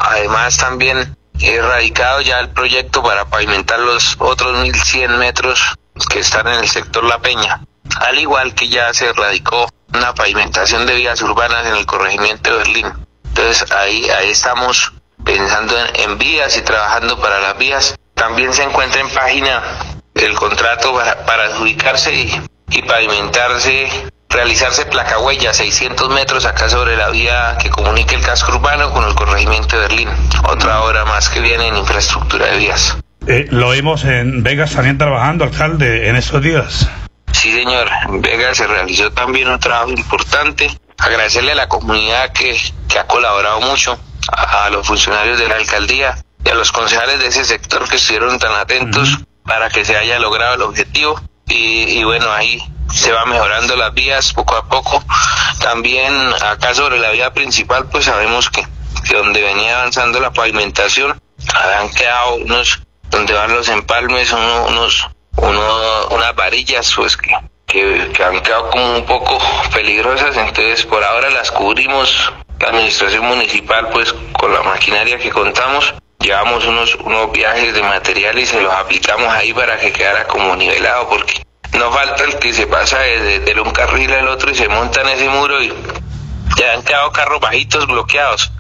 además 0.03 0.57
también 0.57 1.17
he 1.39 1.63
radicado 1.63 2.21
ya 2.21 2.41
el 2.41 2.49
proyecto 2.49 3.01
para 3.01 3.27
pavimentar 3.27 3.79
los 3.79 4.17
otros 4.19 4.59
1100 4.59 5.19
metros 5.19 5.77
que 6.11 6.19
están 6.19 6.49
en 6.49 6.55
el 6.55 6.69
sector 6.69 7.05
La 7.05 7.21
Peña, 7.21 7.61
al 8.01 8.19
igual 8.19 8.55
que 8.55 8.69
ya 8.69 8.93
se 8.93 9.13
radicó 9.13 9.69
una 9.95 10.15
pavimentación 10.15 10.87
de 10.87 10.95
vías 10.95 11.21
urbanas 11.23 11.67
en 11.67 11.77
el 11.77 11.87
corregimiento 11.87 12.51
de 12.51 12.57
Berlín. 12.59 12.87
Entonces 13.29 13.71
ahí, 13.73 14.09
ahí 14.11 14.31
estamos 14.31 14.93
pensando 15.25 15.75
en, 15.95 16.19
vías 16.19 16.57
y 16.57 16.63
trabajando 16.63 17.19
para 17.21 17.41
las 17.41 17.59
vías. 17.59 17.97
También 18.15 18.53
se 18.53 18.63
encuentra 18.63 19.01
en 19.01 19.11
página 19.11 19.63
el 20.15 20.35
contrato 20.35 20.95
para, 20.95 21.25
para 21.27 21.45
adjudicarse 21.45 22.15
y, 22.15 22.41
y 22.71 22.83
pavimentarse 22.83 23.91
realizarse 24.29 24.85
placa 24.87 25.19
huella 25.19 25.55
600 25.55 26.11
metros 26.11 26.45
acá 26.45 26.69
sobre 26.69 26.97
la 26.97 27.11
vía 27.11 27.57
que 27.61 27.71
comunique 27.71 28.15
el 28.15 28.23
casco 28.23 28.57
urbano 28.57 28.91
con 28.93 29.05
el 29.05 29.15
corregimiento 29.15 29.77
de 29.77 29.83
Berlín. 29.83 30.09
Otra 30.45 30.83
obra 30.83 31.05
más 31.05 31.29
que 31.31 31.41
viene 31.41 31.69
en 31.69 31.77
infraestructura 31.77 32.47
de 32.47 32.59
vías. 32.59 32.99
Eh, 33.27 33.47
lo 33.51 33.71
vimos 33.71 34.05
en 34.05 34.43
Vegas 34.43 34.73
también 34.73 34.99
trabajando, 34.99 35.45
alcalde, 35.45 36.09
en 36.09 36.17
estos 36.17 36.43
días. 36.43 36.89
Sí, 37.47 37.53
señor. 37.53 37.89
En 38.09 38.21
Vega 38.23 38.53
se 38.57 38.67
realizó 38.67 39.13
también 39.13 39.49
un 39.49 39.61
trabajo 39.61 39.91
importante. 39.91 40.69
Agradecerle 40.99 41.53
a 41.53 41.55
la 41.55 41.69
comunidad 41.69 42.33
que, 42.33 42.61
que 42.89 42.99
ha 42.99 43.07
colaborado 43.07 43.61
mucho, 43.61 43.97
a, 44.33 44.69
los 44.71 44.85
funcionarios 44.85 45.39
de 45.39 45.47
la 45.47 45.55
alcaldía 45.55 46.19
y 46.45 46.49
a 46.49 46.55
los 46.55 46.73
concejales 46.73 47.21
de 47.21 47.29
ese 47.29 47.45
sector 47.45 47.89
que 47.89 47.97
estuvieron 47.97 48.41
tan 48.41 48.53
atentos 48.53 49.19
para 49.45 49.69
que 49.69 49.85
se 49.85 49.97
haya 49.97 50.19
logrado 50.19 50.55
el 50.55 50.63
objetivo. 50.63 51.21
Y, 51.47 52.01
y 52.01 52.03
bueno, 52.03 52.33
ahí 52.33 52.61
se 52.93 53.13
va 53.13 53.25
mejorando 53.27 53.77
las 53.77 53.95
vías 53.95 54.33
poco 54.33 54.57
a 54.57 54.69
poco. 54.69 55.05
También 55.61 56.13
acá 56.43 56.75
sobre 56.75 56.99
la 56.99 57.13
vía 57.13 57.33
principal, 57.33 57.89
pues 57.91 58.07
sabemos 58.07 58.51
que, 58.51 58.67
que 59.09 59.17
donde 59.19 59.41
venía 59.41 59.79
avanzando 59.79 60.19
la 60.19 60.33
pavimentación, 60.33 61.17
habían 61.55 61.95
quedado 61.95 62.35
unos, 62.39 62.83
donde 63.09 63.35
van 63.35 63.55
los 63.55 63.69
empalmes, 63.69 64.33
unos, 64.33 64.69
unos 64.69 65.11
unas 65.37 66.35
varillas, 66.35 66.93
pues 66.95 67.17
que, 67.17 67.31
que, 67.67 68.25
han 68.25 68.41
quedado 68.41 68.71
como 68.71 68.97
un 68.97 69.07
poco 69.07 69.39
peligrosas, 69.73 70.37
entonces 70.37 70.85
por 70.87 71.03
ahora 71.03 71.31
las 71.31 71.51
cubrimos. 71.51 72.33
La 72.59 72.69
administración 72.69 73.27
municipal, 73.27 73.91
pues 73.91 74.15
con 74.33 74.51
la 74.51 74.63
maquinaria 74.63 75.19
que 75.19 75.29
contamos, 75.29 75.93
llevamos 76.21 76.65
unos, 76.65 76.95
unos 76.95 77.31
viajes 77.31 77.75
de 77.75 77.83
material 77.83 78.39
y 78.39 78.47
se 78.47 78.63
los 78.63 78.73
aplicamos 78.73 79.29
ahí 79.29 79.53
para 79.53 79.79
que 79.79 79.93
quedara 79.93 80.27
como 80.27 80.57
nivelado, 80.57 81.07
porque 81.11 81.43
no 81.77 81.93
falta 81.93 82.25
el 82.25 82.39
que 82.39 82.55
se 82.55 82.67
pasa 82.67 82.99
de, 83.01 83.61
un 83.61 83.71
carril 83.73 84.13
al 84.13 84.29
otro 84.29 84.51
y 84.51 84.55
se 84.55 84.69
monta 84.69 85.03
en 85.03 85.09
ese 85.09 85.29
muro 85.29 85.63
y 85.63 85.73
ya 86.57 86.73
han 86.73 86.83
quedado 86.83 87.13
carros 87.13 87.41
bajitos 87.41 87.87
bloqueados. 87.87 88.51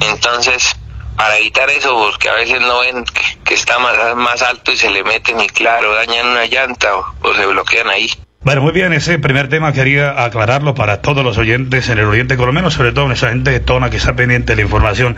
Entonces, 0.00 0.74
para 1.20 1.36
evitar 1.36 1.68
eso, 1.68 1.94
porque 1.98 2.30
a 2.30 2.34
veces 2.34 2.62
no 2.62 2.80
ven 2.80 3.04
que, 3.44 3.52
está 3.52 3.78
más, 3.78 3.94
más 4.16 4.40
alto 4.40 4.72
y 4.72 4.76
se 4.78 4.88
le 4.88 5.04
meten 5.04 5.38
y 5.38 5.48
claro, 5.48 5.92
dañan 5.92 6.28
una 6.28 6.46
llanta 6.46 6.96
o, 6.96 7.34
se 7.34 7.44
bloquean 7.44 7.90
ahí. 7.90 8.10
Bueno, 8.40 8.62
muy 8.62 8.72
bien, 8.72 8.94
ese 8.94 9.18
primer 9.18 9.50
tema 9.50 9.74
quería 9.74 10.24
aclararlo 10.24 10.74
para 10.74 11.02
todos 11.02 11.22
los 11.22 11.36
oyentes 11.36 11.90
en 11.90 11.98
el 11.98 12.06
Oriente 12.06 12.38
Colombiano, 12.38 12.70
sobre 12.70 12.92
todo 12.92 13.12
esa 13.12 13.28
gente 13.28 13.50
de 13.50 13.60
Tona 13.60 13.90
que 13.90 13.98
está 13.98 14.16
pendiente 14.16 14.52
de 14.52 14.56
la 14.56 14.62
información. 14.62 15.14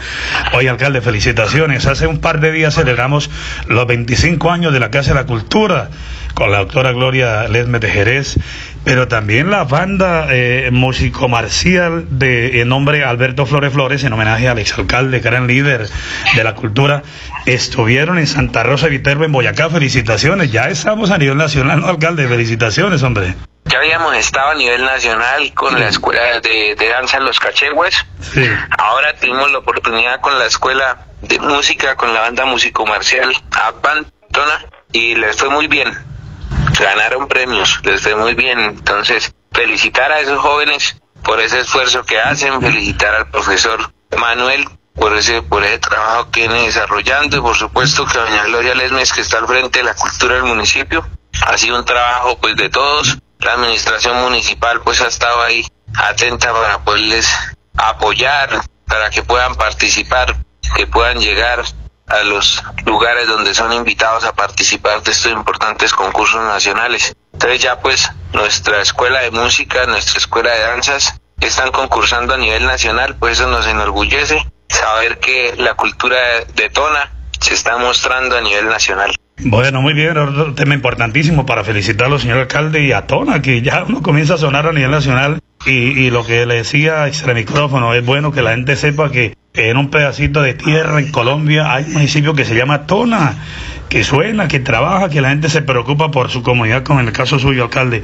Hoy, 0.54 0.66
alcalde, 0.66 1.02
felicitaciones. 1.02 1.86
Hace 1.86 2.08
un 2.08 2.20
par 2.20 2.40
de 2.40 2.50
días 2.50 2.74
celebramos 2.74 3.30
los 3.68 3.86
25 3.86 4.50
años 4.50 4.72
de 4.72 4.80
la 4.80 4.90
Casa 4.90 5.10
de 5.10 5.20
la 5.20 5.26
Cultura 5.26 5.88
con 6.34 6.50
la 6.50 6.58
doctora 6.58 6.90
Gloria 6.90 7.46
Lesme 7.46 7.78
de 7.78 7.90
Jerez, 7.90 8.38
pero 8.84 9.08
también 9.08 9.50
la 9.50 9.64
banda 9.64 10.26
eh, 10.30 10.70
músico-marcial 10.72 12.18
de 12.18 12.64
nombre 12.66 13.04
Alberto 13.04 13.46
Flores 13.46 13.72
Flores, 13.72 14.04
en 14.04 14.12
homenaje 14.12 14.48
al 14.48 14.58
exalcalde, 14.58 15.20
gran 15.20 15.46
líder 15.46 15.88
de 16.34 16.44
la 16.44 16.54
cultura, 16.54 17.02
estuvieron 17.46 18.18
en 18.18 18.26
Santa 18.26 18.62
Rosa 18.62 18.88
Viterbo, 18.88 19.24
en 19.24 19.32
Boyacá. 19.32 19.70
Felicitaciones, 19.70 20.50
ya 20.50 20.68
estamos 20.68 21.10
a 21.10 21.18
nivel 21.18 21.36
nacional, 21.36 21.80
¿no, 21.80 21.88
alcalde? 21.88 22.26
Felicitaciones, 22.26 23.02
hombre. 23.02 23.34
Ya 23.66 23.78
habíamos 23.78 24.16
estado 24.16 24.50
a 24.50 24.54
nivel 24.56 24.84
nacional 24.84 25.54
con 25.54 25.78
la 25.78 25.88
escuela 25.88 26.40
de, 26.40 26.74
danza 26.76 27.20
Los 27.20 27.38
Cachegües. 27.38 27.94
Sí. 28.20 28.44
Ahora 28.78 29.14
tuvimos 29.14 29.52
la 29.52 29.58
oportunidad 29.58 30.20
con 30.20 30.36
la 30.38 30.46
escuela 30.46 31.06
de 31.22 31.38
música, 31.38 31.94
con 31.94 32.12
la 32.12 32.20
banda 32.20 32.44
músico-marcial 32.44 33.32
Tona 34.32 34.64
y 34.92 35.14
les 35.14 35.36
fue 35.36 35.50
muy 35.50 35.68
bien 35.68 36.11
ganaron 36.78 37.28
premios, 37.28 37.80
les 37.84 38.00
fue 38.00 38.14
muy 38.14 38.34
bien. 38.34 38.58
Entonces, 38.58 39.34
felicitar 39.52 40.12
a 40.12 40.20
esos 40.20 40.38
jóvenes 40.38 40.96
por 41.22 41.40
ese 41.40 41.60
esfuerzo 41.60 42.04
que 42.04 42.18
hacen, 42.20 42.60
felicitar 42.60 43.14
al 43.14 43.30
profesor 43.30 43.92
Manuel 44.16 44.68
por 44.94 45.16
ese, 45.16 45.42
por 45.42 45.64
ese 45.64 45.78
trabajo 45.78 46.30
que 46.30 46.48
viene 46.48 46.66
desarrollando 46.66 47.36
y 47.36 47.40
por 47.40 47.56
supuesto 47.56 48.06
que 48.06 48.18
doña 48.18 48.44
Gloria 48.44 48.74
Lesmes 48.74 49.12
que 49.12 49.22
está 49.22 49.38
al 49.38 49.46
frente 49.46 49.78
de 49.78 49.84
la 49.84 49.94
cultura 49.94 50.34
del 50.34 50.44
municipio. 50.44 51.06
Ha 51.46 51.56
sido 51.56 51.78
un 51.78 51.84
trabajo 51.84 52.38
pues 52.38 52.56
de 52.56 52.68
todos. 52.68 53.18
La 53.38 53.54
administración 53.54 54.20
municipal 54.22 54.80
pues 54.82 55.00
ha 55.00 55.08
estado 55.08 55.42
ahí 55.42 55.66
atenta 55.94 56.52
para 56.52 56.78
poderles 56.84 57.28
apoyar, 57.76 58.62
para 58.86 59.10
que 59.10 59.22
puedan 59.22 59.54
participar, 59.54 60.36
que 60.76 60.86
puedan 60.86 61.18
llegar 61.18 61.64
a 62.12 62.24
los 62.24 62.62
lugares 62.84 63.26
donde 63.26 63.54
son 63.54 63.72
invitados 63.72 64.24
a 64.24 64.32
participar 64.34 65.02
de 65.02 65.10
estos 65.10 65.32
importantes 65.32 65.92
concursos 65.92 66.42
nacionales. 66.42 67.14
Entonces 67.32 67.62
ya 67.62 67.80
pues 67.80 68.10
nuestra 68.32 68.82
escuela 68.82 69.20
de 69.20 69.30
música, 69.30 69.86
nuestra 69.86 70.18
escuela 70.18 70.50
de 70.50 70.60
danzas 70.60 71.20
están 71.40 71.72
concursando 71.72 72.34
a 72.34 72.36
nivel 72.36 72.66
nacional, 72.66 73.16
pues 73.18 73.38
eso 73.38 73.48
nos 73.48 73.66
enorgullece 73.66 74.46
saber 74.68 75.18
que 75.18 75.54
la 75.58 75.74
cultura 75.74 76.16
de 76.54 76.68
Tona 76.70 77.10
se 77.40 77.54
está 77.54 77.76
mostrando 77.78 78.36
a 78.36 78.40
nivel 78.40 78.66
nacional. 78.68 79.12
Bueno, 79.44 79.82
muy 79.82 79.92
bien, 79.92 80.16
otro 80.16 80.54
tema 80.54 80.74
importantísimo 80.74 81.44
para 81.46 81.64
felicitarlo, 81.64 82.18
señor 82.18 82.38
alcalde, 82.38 82.84
y 82.84 82.92
a 82.92 83.06
Tona, 83.06 83.42
que 83.42 83.60
ya 83.62 83.84
uno 83.88 84.02
comienza 84.02 84.34
a 84.34 84.38
sonar 84.38 84.66
a 84.66 84.72
nivel 84.72 84.90
nacional. 84.90 85.40
Y, 85.66 85.70
y 85.70 86.10
lo 86.10 86.24
que 86.24 86.46
le 86.46 86.56
decía 86.56 87.06
extra 87.08 87.34
micrófono, 87.34 87.94
es 87.94 88.04
bueno 88.04 88.32
que 88.32 88.42
la 88.42 88.52
gente 88.52 88.76
sepa 88.76 89.10
que 89.10 89.34
en 89.54 89.76
un 89.76 89.90
pedacito 89.90 90.40
de 90.40 90.54
tierra 90.54 90.98
en 90.98 91.10
Colombia 91.10 91.74
hay 91.74 91.84
un 91.84 91.92
municipio 91.94 92.34
que 92.34 92.44
se 92.44 92.54
llama 92.54 92.86
Tona, 92.86 93.34
que 93.92 94.04
suena, 94.04 94.48
que 94.48 94.58
trabaja, 94.58 95.10
que 95.10 95.20
la 95.20 95.28
gente 95.28 95.50
se 95.50 95.60
preocupa 95.60 96.10
por 96.10 96.30
su 96.30 96.42
comunidad, 96.42 96.82
como 96.82 97.00
en 97.00 97.08
el 97.08 97.12
caso 97.12 97.38
suyo, 97.38 97.64
alcalde. 97.64 98.02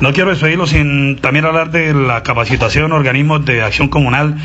No 0.00 0.14
quiero 0.14 0.30
despedirlo 0.30 0.66
sin 0.66 1.20
también 1.20 1.44
hablar 1.44 1.70
de 1.70 1.92
la 1.92 2.22
capacitación 2.22 2.90
organismos 2.92 3.44
de 3.44 3.60
acción 3.60 3.88
comunal 3.88 4.36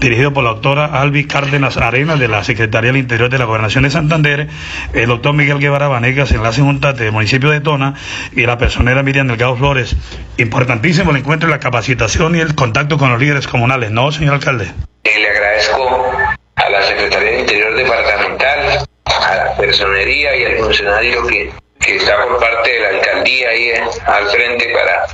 dirigido 0.00 0.32
por 0.32 0.44
la 0.44 0.54
doctora 0.54 0.86
Albi 0.86 1.26
Cárdenas 1.26 1.76
Arenas 1.76 2.18
de 2.18 2.28
la 2.28 2.44
Secretaría 2.44 2.92
del 2.92 3.00
Interior 3.00 3.28
de 3.28 3.38
la 3.38 3.44
Gobernación 3.44 3.84
de 3.84 3.90
Santander, 3.90 4.48
el 4.94 5.06
doctor 5.08 5.34
Miguel 5.34 5.58
Guevara 5.58 5.86
Vanegas, 5.86 6.32
enlace 6.32 6.62
junta 6.62 6.94
del 6.94 7.12
municipio 7.12 7.50
de 7.50 7.60
Tona 7.60 7.92
y 8.32 8.46
la 8.46 8.56
personera 8.56 9.02
Miriam 9.02 9.26
Delgado 9.26 9.54
Flores. 9.54 9.96
Importantísimo 10.38 11.10
el 11.10 11.18
encuentro 11.18 11.50
y 11.50 11.52
la 11.52 11.60
capacitación 11.60 12.36
y 12.36 12.40
el 12.40 12.54
contacto 12.54 12.96
con 12.96 13.10
los 13.10 13.20
líderes 13.20 13.46
comunales, 13.46 13.90
¿no, 13.90 14.10
señor 14.12 14.32
alcalde? 14.32 14.72
le 15.04 15.28
agradezco 15.28 16.10
a 16.56 16.70
la 16.70 16.82
Secretaría 16.84 17.32
de 17.32 17.40
Interior 17.40 17.76
Departamental, 17.76 18.88
a 19.26 19.36
la 19.36 19.56
personería 19.56 20.36
y 20.36 20.44
al 20.44 20.58
funcionario 20.58 21.26
que, 21.26 21.50
está 21.86 22.22
por 22.26 22.38
parte 22.38 22.70
de 22.70 22.80
la 22.80 22.88
alcaldía 22.88 23.48
ahí 23.48 23.70
eh, 23.70 23.82
al 24.06 24.28
frente 24.28 24.74
para, 24.74 25.06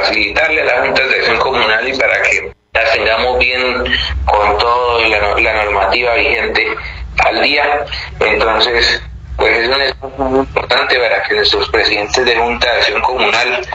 facilitarle 0.00 0.62
a 0.62 0.64
las 0.64 0.80
juntas 0.80 1.08
de 1.08 1.16
acción 1.16 1.38
comunal 1.38 1.88
y 1.88 1.98
para 1.98 2.22
que 2.22 2.52
las 2.74 2.92
tengamos 2.92 3.38
bien 3.38 3.84
con 4.26 4.58
todo 4.58 5.00
la, 5.08 5.40
la 5.40 5.64
normativa 5.64 6.14
vigente 6.14 6.76
al 7.24 7.40
día. 7.42 7.86
Entonces, 8.20 9.02
pues 9.36 9.56
es 9.58 9.68
un 9.68 9.80
espacio 9.80 10.24
muy 10.24 10.40
importante 10.40 10.98
para 10.98 11.22
que 11.22 11.34
nuestros 11.34 11.68
presidentes 11.70 12.24
de 12.24 12.36
Junta 12.36 12.70
de 12.70 12.78
Acción 12.78 13.00
Comunal 13.00 13.66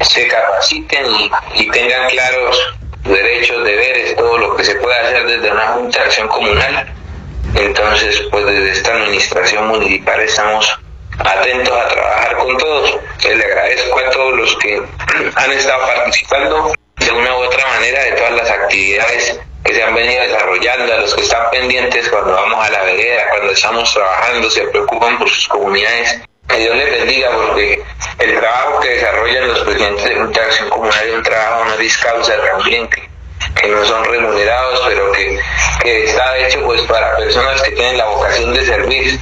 se 0.00 0.26
capaciten 0.26 1.06
y 1.54 1.70
tengan 1.70 2.08
claros 2.10 2.76
derechos, 3.04 3.64
deberes, 3.64 4.16
todo 4.16 4.38
lo 4.38 4.56
que 4.56 4.64
se 4.64 4.74
puede 4.76 4.98
hacer 4.98 5.26
desde 5.26 5.50
una 5.52 5.68
Junta 5.68 6.00
de 6.00 6.04
Acción 6.06 6.28
Comunal. 6.28 6.97
Entonces, 7.58 8.22
pues 8.30 8.46
desde 8.46 8.70
esta 8.70 8.94
administración 8.94 9.66
municipal 9.66 10.20
estamos 10.20 10.78
atentos 11.18 11.76
a 11.76 11.88
trabajar 11.88 12.36
con 12.36 12.56
todos. 12.56 12.98
le 13.24 13.44
agradezco 13.44 13.98
a 13.98 14.10
todos 14.10 14.36
los 14.36 14.56
que 14.58 14.76
han 15.34 15.52
estado 15.52 15.86
participando 15.86 16.72
de 16.96 17.10
una 17.10 17.36
u 17.36 17.42
otra 17.42 17.66
manera 17.66 18.04
de 18.04 18.12
todas 18.12 18.32
las 18.32 18.50
actividades 18.50 19.40
que 19.64 19.74
se 19.74 19.82
han 19.82 19.92
venido 19.92 20.22
desarrollando, 20.22 20.94
a 20.94 20.98
los 20.98 21.14
que 21.14 21.22
están 21.22 21.50
pendientes 21.50 22.08
cuando 22.08 22.32
vamos 22.32 22.64
a 22.64 22.70
la 22.70 22.82
vereda, 22.84 23.28
cuando 23.30 23.52
estamos 23.52 23.92
trabajando, 23.92 24.48
se 24.48 24.62
preocupan 24.68 25.18
por 25.18 25.28
sus 25.28 25.48
comunidades. 25.48 26.20
Que 26.48 26.58
Dios 26.58 26.76
les 26.76 26.90
bendiga 26.92 27.30
porque 27.32 27.82
el 28.20 28.38
trabajo 28.38 28.80
que 28.80 28.88
desarrollan 28.88 29.48
los 29.48 29.60
presidentes 29.60 30.04
de 30.04 30.14
Junta 30.14 30.40
de 30.40 30.46
Acción 30.46 30.70
Comunal 30.70 31.08
es 31.08 31.14
un 31.14 31.22
trabajo 31.22 31.64
no 31.64 31.76
discausa 31.76 32.36
también, 32.40 32.88
que, 32.88 33.07
que 33.54 33.68
no 33.68 33.84
son 33.84 34.04
remunerados, 34.04 34.82
pero 34.86 35.12
que, 35.12 35.38
que 35.82 36.04
está 36.04 36.36
hecho 36.38 36.64
pues 36.64 36.80
para 36.82 37.16
personas 37.16 37.62
que 37.62 37.72
tienen 37.72 37.98
la 37.98 38.06
vocación 38.06 38.54
de 38.54 38.64
servir. 38.64 39.18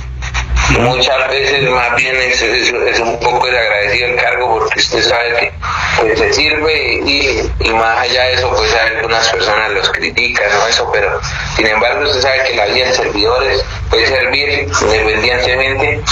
Muchas 0.80 1.28
veces 1.28 1.70
más 1.70 1.94
bien 1.94 2.16
es, 2.16 2.42
es, 2.42 2.98
un 2.98 3.18
poco 3.20 3.46
desagradecido 3.46 4.08
el 4.08 4.16
cargo 4.16 4.58
porque 4.58 4.80
usted 4.80 5.00
sabe 5.00 5.36
que 5.38 5.52
pues, 6.00 6.18
se 6.18 6.32
sirve 6.32 7.00
y, 7.04 7.50
y, 7.60 7.70
más 7.70 7.98
allá 7.98 8.24
de 8.24 8.32
eso 8.34 8.50
pues 8.50 8.74
algunas 8.74 9.28
personas 9.28 9.70
los 9.70 9.88
critican 9.90 10.50
o 10.60 10.66
eso 10.66 10.90
pero 10.92 11.20
sin 11.54 11.68
embargo 11.68 12.04
usted 12.04 12.20
sabe 12.20 12.42
que 12.48 12.56
la 12.56 12.66
vida 12.66 12.86
de 12.86 12.94
servidores 12.94 13.64
puede 13.90 14.06
servir 14.06 14.68
independientemente 14.82 16.02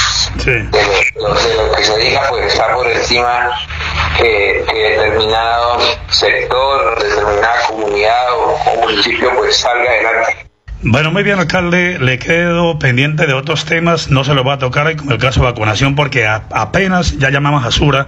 de, 0.45 0.69
lo, 1.17 1.75
que 1.75 1.85
se 1.85 1.99
diga 1.99 2.23
pues 2.29 2.47
está 2.53 2.75
por 2.75 2.87
encima 2.87 3.51
que, 4.17 4.65
que 4.71 4.75
determinado 4.75 5.79
sector 6.11 7.03
determinada 7.03 7.67
comunidad 7.67 8.39
o, 8.39 8.55
o 8.55 8.77
municipio 8.83 9.33
pues 9.37 9.57
salga 9.57 9.91
adelante 9.91 10.44
Bueno, 10.87 11.11
muy 11.11 11.23
bien, 11.23 11.39
alcalde. 11.39 11.99
Le 11.99 12.19
quedo 12.19 12.79
pendiente 12.79 13.27
de 13.27 13.33
otros 13.33 13.65
temas. 13.65 14.11
No 14.11 14.23
se 14.23 14.35
lo 14.35 14.45
va 14.45 14.55
a 14.55 14.59
tocar 14.59 14.95
como 14.97 15.13
el 15.13 15.19
caso 15.19 15.41
de 15.41 15.47
vacunación, 15.47 15.95
porque 15.95 16.27
apenas 16.27 17.17
ya 17.17 17.31
llamamos 17.31 17.65
a 17.65 17.71
Sura 17.71 18.07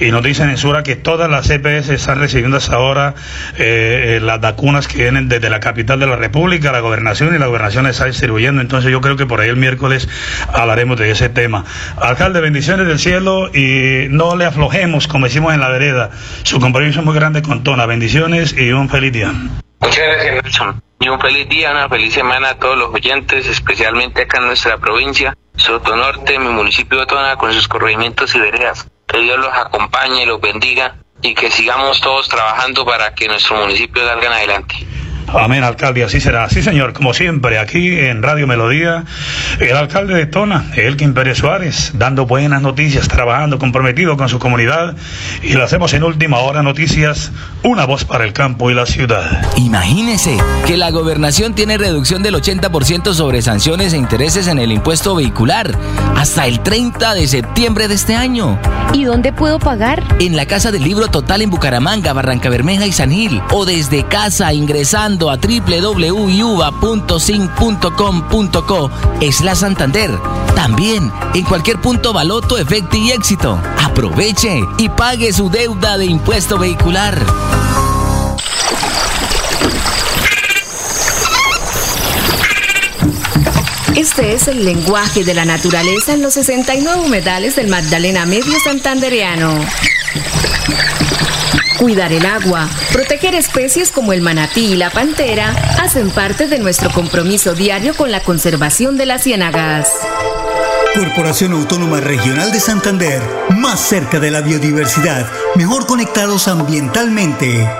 y 0.00 0.10
nos 0.10 0.24
dicen 0.24 0.50
en 0.50 0.56
Sura 0.56 0.82
que 0.82 0.96
todas 0.96 1.30
las 1.30 1.46
CPS 1.46 1.90
están 1.90 2.18
recibiendo 2.18 2.56
hasta 2.56 2.74
ahora 2.74 3.14
eh, 3.56 4.16
eh, 4.16 4.20
las 4.20 4.40
vacunas 4.40 4.88
que 4.88 4.98
vienen 4.98 5.28
desde 5.28 5.48
la 5.48 5.60
capital 5.60 6.00
de 6.00 6.08
la 6.08 6.16
República, 6.16 6.72
la 6.72 6.80
gobernación, 6.80 7.36
y 7.36 7.38
la 7.38 7.46
gobernación 7.46 7.86
está 7.86 8.06
distribuyendo. 8.06 8.62
Entonces, 8.62 8.90
yo 8.90 9.00
creo 9.00 9.16
que 9.16 9.26
por 9.26 9.40
ahí 9.40 9.48
el 9.48 9.56
miércoles 9.56 10.08
hablaremos 10.52 10.98
de 10.98 11.12
ese 11.12 11.28
tema. 11.28 11.64
Alcalde, 11.98 12.40
bendiciones 12.40 12.88
del 12.88 12.98
cielo 12.98 13.48
y 13.54 14.08
no 14.10 14.34
le 14.34 14.44
aflojemos, 14.44 15.06
como 15.06 15.26
decimos 15.26 15.54
en 15.54 15.60
la 15.60 15.68
vereda. 15.68 16.10
Su 16.42 16.58
compromiso 16.58 16.98
es 16.98 17.06
muy 17.06 17.14
grande 17.14 17.42
con 17.42 17.62
Tona. 17.62 17.86
Bendiciones 17.86 18.56
y 18.58 18.72
un 18.72 18.88
feliz 18.88 19.12
día. 19.12 19.32
Muchas 19.80 19.98
gracias, 19.98 20.42
Nelson. 20.42 20.82
Y 21.00 21.08
un 21.08 21.20
feliz 21.20 21.48
día, 21.48 21.70
una 21.70 21.88
feliz 21.88 22.12
semana 22.12 22.50
a 22.50 22.58
todos 22.58 22.76
los 22.76 22.92
oyentes, 22.92 23.46
especialmente 23.46 24.22
acá 24.22 24.38
en 24.38 24.46
nuestra 24.46 24.78
provincia, 24.78 25.36
Soto 25.56 25.94
Norte, 25.94 26.38
mi 26.38 26.48
municipio 26.48 26.98
de 26.98 27.06
Tona, 27.06 27.36
con 27.36 27.52
sus 27.52 27.68
corregimientos 27.68 28.34
y 28.34 28.40
veredas. 28.40 28.88
Que 29.06 29.18
Dios 29.20 29.38
los 29.38 29.52
acompañe, 29.52 30.26
los 30.26 30.40
bendiga 30.40 30.96
y 31.22 31.34
que 31.34 31.50
sigamos 31.50 32.00
todos 32.00 32.28
trabajando 32.28 32.84
para 32.84 33.14
que 33.14 33.28
nuestro 33.28 33.56
municipio 33.56 34.04
salga 34.04 34.34
adelante. 34.34 34.74
Amén, 35.34 35.62
alcalde, 35.62 36.02
así 36.04 36.20
será. 36.20 36.48
Sí, 36.48 36.62
señor, 36.62 36.94
como 36.94 37.12
siempre, 37.12 37.58
aquí 37.58 37.98
en 37.98 38.22
Radio 38.22 38.46
Melodía, 38.46 39.04
el 39.60 39.76
alcalde 39.76 40.14
de 40.14 40.26
Tona, 40.26 40.70
Elkin 40.74 41.12
Pérez 41.12 41.38
Suárez, 41.38 41.92
dando 41.94 42.24
buenas 42.26 42.62
noticias, 42.62 43.08
trabajando 43.08 43.58
comprometido 43.58 44.16
con 44.16 44.28
su 44.28 44.38
comunidad 44.38 44.96
y 45.42 45.52
lo 45.52 45.64
hacemos 45.64 45.92
en 45.92 46.04
última 46.04 46.38
hora 46.38 46.62
noticias, 46.62 47.30
una 47.62 47.84
voz 47.84 48.04
para 48.04 48.24
el 48.24 48.32
campo 48.32 48.70
y 48.70 48.74
la 48.74 48.86
ciudad. 48.86 49.46
Imagínese 49.56 50.38
que 50.66 50.76
la 50.76 50.90
gobernación 50.90 51.54
tiene 51.54 51.76
reducción 51.76 52.22
del 52.22 52.34
80% 52.34 53.12
sobre 53.12 53.42
sanciones 53.42 53.92
e 53.92 53.98
intereses 53.98 54.48
en 54.48 54.58
el 54.58 54.72
impuesto 54.72 55.14
vehicular 55.14 55.76
hasta 56.16 56.46
el 56.46 56.60
30 56.60 57.14
de 57.14 57.26
septiembre 57.26 57.88
de 57.88 57.94
este 57.94 58.16
año. 58.16 58.58
¿Y 58.94 59.04
dónde 59.04 59.32
puedo 59.32 59.58
pagar? 59.58 60.02
En 60.20 60.36
la 60.36 60.46
Casa 60.46 60.72
del 60.72 60.82
Libro 60.82 61.08
Total 61.08 61.42
en 61.42 61.50
Bucaramanga, 61.50 62.14
Barranca 62.14 62.48
Bermeja 62.48 62.86
y 62.86 62.92
San 62.92 63.10
Gil 63.10 63.42
o 63.50 63.66
desde 63.66 64.04
casa 64.04 64.52
ingresando 64.54 65.17
a 65.26 65.36
www.sin.com.co 65.36 66.10
es 69.20 69.40
la 69.40 69.54
Santander. 69.54 70.16
También 70.54 71.12
en 71.34 71.44
cualquier 71.44 71.80
punto 71.80 72.12
Baloto, 72.12 72.56
Efecto 72.56 72.96
y 72.96 73.10
Éxito. 73.10 73.60
Aproveche 73.82 74.60
y 74.78 74.88
pague 74.88 75.32
su 75.32 75.50
deuda 75.50 75.98
de 75.98 76.06
impuesto 76.06 76.58
vehicular. 76.58 77.20
Este 83.96 84.34
es 84.34 84.46
el 84.46 84.64
lenguaje 84.64 85.24
de 85.24 85.34
la 85.34 85.44
naturaleza 85.44 86.14
en 86.14 86.22
los 86.22 86.34
69 86.34 87.00
humedales 87.04 87.56
del 87.56 87.66
Magdalena 87.66 88.26
Medio 88.26 88.58
Santandereano. 88.62 89.58
Cuidar 91.78 92.12
el 92.12 92.26
agua, 92.26 92.68
proteger 92.92 93.36
especies 93.36 93.92
como 93.92 94.12
el 94.12 94.20
manatí 94.20 94.72
y 94.72 94.76
la 94.76 94.90
pantera 94.90 95.54
hacen 95.80 96.10
parte 96.10 96.48
de 96.48 96.58
nuestro 96.58 96.90
compromiso 96.90 97.54
diario 97.54 97.94
con 97.94 98.10
la 98.10 98.20
conservación 98.20 98.96
de 98.96 99.06
las 99.06 99.22
ciénagas. 99.22 99.88
Corporación 100.96 101.52
Autónoma 101.52 102.00
Regional 102.00 102.50
de 102.50 102.58
Santander, 102.58 103.22
más 103.56 103.78
cerca 103.78 104.18
de 104.18 104.32
la 104.32 104.40
biodiversidad, 104.40 105.30
mejor 105.54 105.86
conectados 105.86 106.48
ambientalmente. 106.48 107.70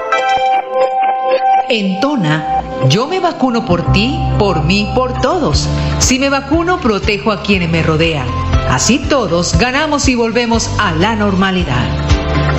En 1.68 1.98
Tona, 1.98 2.62
yo 2.88 3.08
me 3.08 3.18
vacuno 3.18 3.66
por 3.66 3.90
ti, 3.92 4.16
por 4.38 4.62
mí, 4.62 4.88
por 4.94 5.20
todos. 5.20 5.68
Si 5.98 6.20
me 6.20 6.28
vacuno, 6.28 6.80
protejo 6.80 7.32
a 7.32 7.42
quienes 7.42 7.68
me 7.68 7.82
rodean. 7.82 8.28
Así 8.70 9.00
todos 9.00 9.58
ganamos 9.58 10.08
y 10.08 10.14
volvemos 10.14 10.70
a 10.78 10.92
la 10.92 11.16
normalidad. 11.16 11.97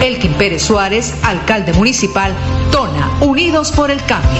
Elkin 0.01 0.33
Pérez 0.33 0.61
Suárez, 0.63 1.13
alcalde 1.23 1.73
municipal, 1.73 2.33
Tona, 2.71 3.11
Unidos 3.21 3.71
por 3.71 3.91
el 3.91 4.03
Cambio. 4.03 4.39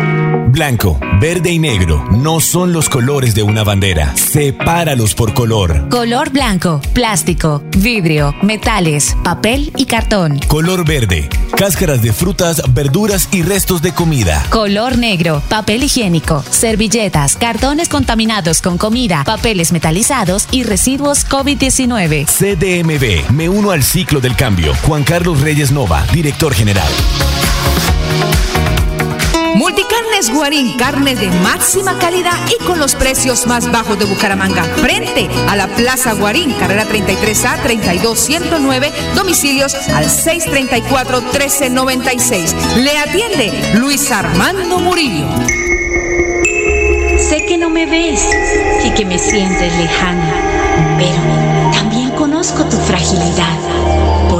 Blanco, 0.51 0.99
verde 1.21 1.49
y 1.49 1.59
negro 1.59 2.05
no 2.11 2.41
son 2.41 2.73
los 2.73 2.89
colores 2.89 3.33
de 3.35 3.41
una 3.41 3.63
bandera. 3.63 4.13
Sepáralos 4.17 5.15
por 5.15 5.33
color. 5.33 5.87
Color 5.87 6.29
blanco, 6.31 6.81
plástico, 6.91 7.63
vidrio, 7.77 8.35
metales, 8.41 9.15
papel 9.23 9.71
y 9.77 9.85
cartón. 9.85 10.39
Color 10.47 10.85
verde, 10.85 11.29
cáscaras 11.55 12.01
de 12.01 12.11
frutas, 12.11 12.61
verduras 12.73 13.29
y 13.31 13.43
restos 13.43 13.81
de 13.81 13.93
comida. 13.93 14.45
Color 14.49 14.97
negro, 14.97 15.41
papel 15.47 15.83
higiénico, 15.83 16.43
servilletas, 16.49 17.37
cartones 17.37 17.87
contaminados 17.87 18.61
con 18.61 18.77
comida, 18.77 19.23
papeles 19.23 19.71
metalizados 19.71 20.49
y 20.51 20.63
residuos 20.63 21.25
COVID-19. 21.29 22.25
CDMB, 22.25 23.31
me 23.31 23.47
uno 23.47 23.71
al 23.71 23.83
ciclo 23.83 24.19
del 24.19 24.35
cambio. 24.35 24.73
Juan 24.85 25.05
Carlos 25.05 25.39
Reyes 25.39 25.71
Nova, 25.71 26.05
director 26.11 26.53
general. 26.53 26.91
Multicarnes 30.21 30.37
Guarín, 30.37 30.77
carne 30.77 31.15
de 31.15 31.31
máxima 31.41 31.97
calidad 31.97 32.37
y 32.47 32.57
con 32.63 32.77
los 32.77 32.93
precios 32.93 33.47
más 33.47 33.71
bajos 33.71 33.97
de 33.97 34.05
Bucaramanga. 34.05 34.63
Frente 34.63 35.27
a 35.49 35.55
la 35.55 35.67
Plaza 35.67 36.13
Guarín, 36.13 36.53
carrera 36.53 36.85
33A 36.85 37.63
32109, 37.63 38.91
domicilios 39.15 39.73
al 39.73 40.05
634-1396. 40.05 42.53
Le 42.75 42.95
atiende 42.99 43.51
Luis 43.79 44.11
Armando 44.11 44.77
Murillo. 44.79 45.25
Sé 47.17 47.43
que 47.47 47.57
no 47.57 47.71
me 47.71 47.87
ves 47.87 48.23
y 48.85 48.91
que 48.91 49.05
me 49.05 49.17
sientes 49.17 49.75
lejana, 49.75 50.35
pero 50.99 51.17
también 51.73 52.11
conozco 52.11 52.63
tu 52.65 52.77
fragilidad. 52.77 53.70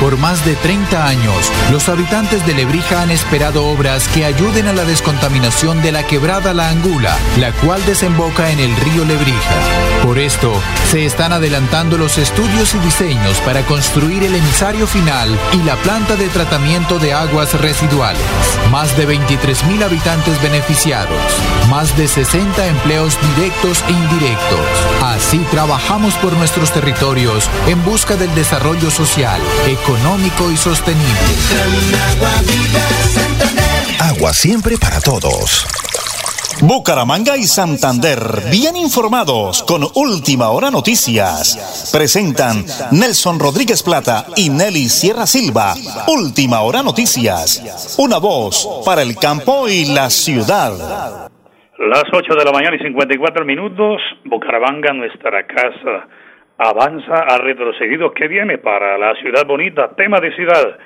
Por 0.00 0.16
más 0.16 0.46
de 0.46 0.56
30 0.56 1.06
años, 1.06 1.52
los 1.70 1.90
habitantes 1.90 2.46
de 2.46 2.54
Lebrija 2.54 3.02
han 3.02 3.10
esperado 3.10 3.66
obras 3.66 4.08
que 4.08 4.24
ayuden 4.24 4.66
a 4.66 4.72
la 4.72 4.84
descontaminación 4.84 5.82
de 5.82 5.92
la 5.92 6.06
quebrada 6.06 6.54
La 6.54 6.70
Angula, 6.70 7.14
la 7.38 7.52
cual 7.52 7.84
desemboca 7.84 8.50
en 8.50 8.60
el 8.60 8.74
río 8.76 9.04
Lebrija. 9.04 9.56
Por 10.02 10.18
esto, 10.18 10.54
se 10.90 11.04
están 11.04 11.34
adelantando 11.34 11.98
los 11.98 12.16
estudios 12.16 12.74
y 12.74 12.78
diseños 12.78 13.38
para 13.40 13.60
construir 13.66 14.24
el 14.24 14.34
emisario 14.34 14.86
final 14.86 15.38
y 15.52 15.62
la 15.64 15.76
planta 15.76 16.16
de 16.16 16.28
tratamiento 16.28 16.98
de 16.98 17.12
aguas 17.12 17.52
residuales. 17.60 18.22
Más 18.70 18.96
de 18.96 19.04
23 19.04 19.64
habitantes 19.84 20.40
beneficiados, 20.40 21.20
más 21.68 21.94
de 21.98 22.08
60 22.08 22.66
empleos 22.66 23.18
directos 23.36 23.84
e 23.86 23.92
indirectos. 23.92 24.66
Así 25.02 25.38
trabajamos 25.50 26.14
por 26.14 26.32
nuestros 26.32 26.72
territorios 26.72 27.50
en 27.66 27.84
busca 27.84 28.16
del 28.16 28.34
desarrollo 28.34 28.90
social, 28.90 29.40
económico 29.66 29.89
y 29.92 30.56
sostenible. 30.56 31.02
Agua 33.98 34.32
siempre 34.32 34.76
para 34.78 35.00
todos. 35.00 35.66
Bucaramanga 36.62 37.36
y 37.36 37.42
Santander, 37.42 38.18
bien 38.52 38.76
informados 38.76 39.64
con 39.64 39.82
Última 39.96 40.50
Hora 40.50 40.70
Noticias. 40.70 41.90
Presentan 41.92 42.64
Nelson 42.92 43.40
Rodríguez 43.40 43.82
Plata 43.82 44.26
y 44.36 44.50
Nelly 44.50 44.88
Sierra 44.88 45.26
Silva. 45.26 45.74
Última 46.06 46.60
Hora 46.60 46.84
Noticias. 46.84 47.96
Una 47.98 48.18
voz 48.18 48.82
para 48.86 49.02
el 49.02 49.16
campo 49.16 49.68
y 49.68 49.86
la 49.86 50.08
ciudad. 50.08 51.28
Las 51.78 52.04
8 52.12 52.34
de 52.36 52.44
la 52.44 52.52
mañana 52.52 52.76
y 52.76 52.78
54 52.78 53.44
minutos, 53.44 54.00
Bucaramanga, 54.24 54.92
nuestra 54.92 55.44
casa 55.46 56.06
avanza, 56.60 57.14
ha 57.14 57.38
retrocedido. 57.38 58.12
¿Qué 58.12 58.28
viene 58.28 58.58
para 58.58 58.98
la 58.98 59.14
ciudad 59.16 59.46
bonita? 59.46 59.96
Tema 59.96 60.20
de 60.20 60.34
ciudad. 60.34 60.78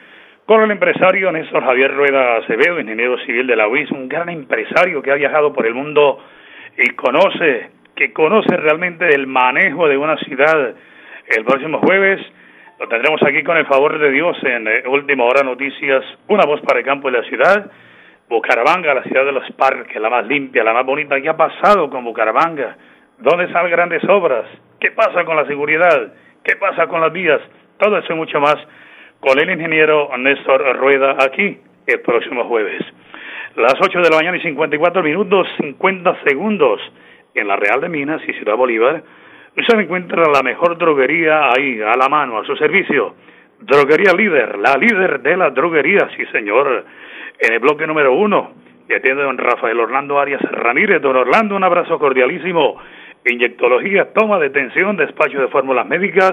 Con 0.46 0.62
el 0.62 0.70
empresario 0.70 1.32
Néstor 1.32 1.64
Javier 1.64 1.92
Rueda 1.92 2.36
Acevedo, 2.36 2.78
ingeniero 2.78 3.18
civil 3.24 3.46
de 3.46 3.56
la 3.56 3.66
UIS, 3.66 3.90
un 3.90 4.08
gran 4.08 4.28
empresario 4.28 5.02
que 5.02 5.10
ha 5.10 5.16
viajado 5.16 5.52
por 5.52 5.66
el 5.66 5.74
mundo 5.74 6.22
y 6.76 6.90
conoce, 6.90 7.70
que 7.96 8.12
conoce 8.12 8.56
realmente 8.56 9.08
el 9.14 9.26
manejo 9.26 9.88
de 9.88 9.96
una 9.96 10.16
ciudad. 10.18 10.74
El 11.26 11.44
próximo 11.44 11.80
jueves 11.80 12.20
lo 12.78 12.86
tendremos 12.88 13.20
aquí 13.22 13.42
con 13.42 13.56
el 13.56 13.66
favor 13.66 13.98
de 13.98 14.10
Dios 14.10 14.36
en 14.44 14.68
eh, 14.68 14.82
Última 14.86 15.24
Hora 15.24 15.42
Noticias, 15.42 16.04
una 16.28 16.44
voz 16.44 16.60
para 16.60 16.80
el 16.80 16.84
campo 16.84 17.10
de 17.10 17.18
la 17.18 17.24
ciudad. 17.24 17.70
Bucaramanga, 18.28 18.94
la 18.94 19.02
ciudad 19.02 19.24
de 19.24 19.32
los 19.32 19.50
parques, 19.52 20.00
la 20.00 20.10
más 20.10 20.26
limpia, 20.26 20.62
la 20.62 20.72
más 20.72 20.86
bonita. 20.86 21.20
¿Qué 21.20 21.28
ha 21.28 21.36
pasado 21.36 21.90
con 21.90 22.04
Bucaramanga? 22.04 22.76
¿Dónde 23.18 23.44
están 23.44 23.70
grandes 23.70 24.02
obras? 24.08 24.44
¿Qué 24.80 24.90
pasa 24.90 25.24
con 25.24 25.36
la 25.36 25.46
seguridad? 25.46 26.12
¿Qué 26.42 26.56
pasa 26.56 26.88
con 26.88 27.00
las 27.00 27.12
vías? 27.12 27.40
Todo 27.78 27.98
eso 27.98 28.12
y 28.12 28.16
mucho 28.16 28.40
más 28.40 28.56
con 29.20 29.38
el 29.38 29.50
ingeniero 29.50 30.10
Néstor 30.18 30.76
Rueda 30.76 31.16
aquí 31.20 31.58
el 31.86 32.00
próximo 32.00 32.44
jueves. 32.44 32.82
Las 33.56 33.74
8 33.80 34.00
de 34.00 34.10
la 34.10 34.16
mañana 34.16 34.36
y 34.36 34.40
54 34.40 35.02
minutos 35.02 35.46
50 35.60 36.24
segundos 36.24 36.80
en 37.34 37.46
la 37.46 37.56
Real 37.56 37.80
de 37.80 37.88
Minas 37.88 38.20
y 38.26 38.32
Ciudad 38.32 38.56
Bolívar. 38.56 39.02
Usted 39.56 39.78
encuentra 39.78 40.24
la 40.32 40.42
mejor 40.42 40.76
droguería 40.76 41.52
ahí, 41.52 41.80
a 41.80 41.96
la 41.96 42.08
mano, 42.08 42.38
a 42.38 42.44
su 42.44 42.56
servicio. 42.56 43.14
Droguería 43.60 44.12
líder, 44.12 44.58
la 44.58 44.76
líder 44.76 45.20
de 45.20 45.36
la 45.36 45.50
droguería, 45.50 46.10
sí 46.16 46.26
señor. 46.32 46.84
En 47.38 47.52
el 47.52 47.60
bloque 47.60 47.86
número 47.86 48.12
uno, 48.12 48.54
que 48.88 48.96
atiende 48.96 49.22
don 49.22 49.38
Rafael 49.38 49.78
Orlando 49.78 50.18
Arias 50.18 50.42
Ramírez. 50.42 51.00
Don 51.00 51.16
Orlando, 51.16 51.54
un 51.54 51.64
abrazo 51.64 51.98
cordialísimo 51.98 52.76
inyectología, 53.24 54.12
toma 54.12 54.38
de 54.38 54.50
tensión, 54.50 54.96
despacho 54.96 55.40
de 55.40 55.48
fórmulas 55.48 55.86
médicas, 55.86 56.32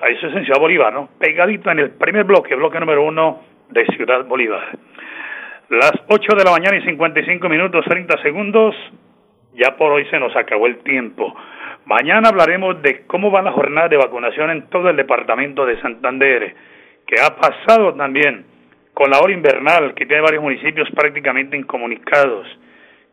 Ahí 0.00 0.16
se 0.18 0.28
esencia 0.28 0.54
Bolívar, 0.58 0.92
¿no? 0.92 1.08
Pegadito 1.18 1.70
en 1.70 1.78
el 1.78 1.90
primer 1.90 2.24
bloque, 2.24 2.54
bloque 2.54 2.80
número 2.80 3.04
uno 3.04 3.42
de 3.70 3.86
Ciudad 3.86 4.24
Bolívar. 4.24 4.78
Las 5.68 5.92
8 6.08 6.36
de 6.36 6.44
la 6.44 6.50
mañana 6.50 6.76
y 6.76 6.82
55 6.82 7.48
minutos 7.48 7.84
30 7.88 8.20
segundos, 8.22 8.74
ya 9.54 9.76
por 9.76 9.92
hoy 9.92 10.06
se 10.06 10.18
nos 10.18 10.34
acabó 10.36 10.66
el 10.66 10.78
tiempo. 10.78 11.34
Mañana 11.84 12.28
hablaremos 12.28 12.80
de 12.82 13.02
cómo 13.06 13.30
va 13.30 13.42
la 13.42 13.52
jornada 13.52 13.88
de 13.88 13.96
vacunación 13.96 14.50
en 14.50 14.62
todo 14.68 14.88
el 14.90 14.96
departamento 14.96 15.66
de 15.66 15.80
Santander, 15.80 16.54
que 17.06 17.20
ha 17.20 17.36
pasado 17.36 17.94
también 17.94 18.44
con 18.94 19.10
la 19.10 19.20
hora 19.20 19.32
invernal, 19.32 19.94
que 19.94 20.06
tiene 20.06 20.22
varios 20.22 20.42
municipios 20.42 20.88
prácticamente 20.90 21.56
incomunicados, 21.56 22.46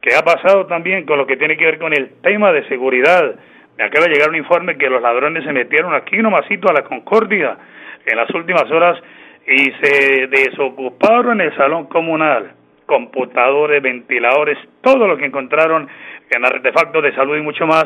que 0.02 0.16
ha 0.16 0.22
pasado 0.22 0.66
también 0.68 1.06
con 1.06 1.18
lo 1.18 1.26
que 1.26 1.38
tiene 1.38 1.58
que 1.58 1.66
ver 1.66 1.80
con 1.80 1.94
el 1.94 2.22
tema 2.22 2.52
de 2.52 2.68
seguridad. 2.68 3.36
Me 3.78 3.86
acaba 3.86 4.06
de 4.06 4.14
llegar 4.14 4.30
un 4.30 4.36
informe 4.36 4.78
que 4.78 4.90
los 4.90 5.02
ladrones 5.02 5.44
se 5.44 5.54
metieron 5.54 5.94
aquí 5.94 6.18
nomasito 6.18 6.70
a 6.70 6.74
la 6.74 6.84
Concordia 6.84 7.58
en 8.06 8.18
las 8.18 8.30
últimas 8.32 8.70
horas 8.72 9.02
y 9.48 9.72
se 9.82 10.28
desocuparon 10.28 11.42
el 11.42 11.56
salón 11.56 11.86
comunal, 11.86 12.52
computadores, 12.86 13.82
ventiladores, 13.82 14.58
todo 14.82 15.08
lo 15.08 15.18
que 15.18 15.26
encontraron 15.26 15.90
en 16.32 16.46
artefactos 16.46 17.04
de 17.04 17.14
salud 17.14 17.38
y 17.38 17.42
mucho 17.42 17.66
más 17.66 17.86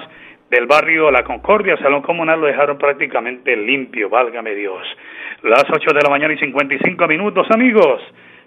del 0.49 0.65
barrio 0.67 1.09
La 1.09 1.23
Concordia, 1.23 1.77
Salón 1.77 2.01
Comunal, 2.01 2.39
lo 2.39 2.47
dejaron 2.47 2.77
prácticamente 2.77 3.55
limpio, 3.55 4.09
válgame 4.09 4.53
Dios. 4.53 4.83
Las 5.41 5.65
8 5.69 5.93
de 5.93 6.01
la 6.03 6.09
mañana 6.09 6.33
y 6.33 6.37
55 6.37 7.07
minutos, 7.07 7.47
amigos. 7.49 8.01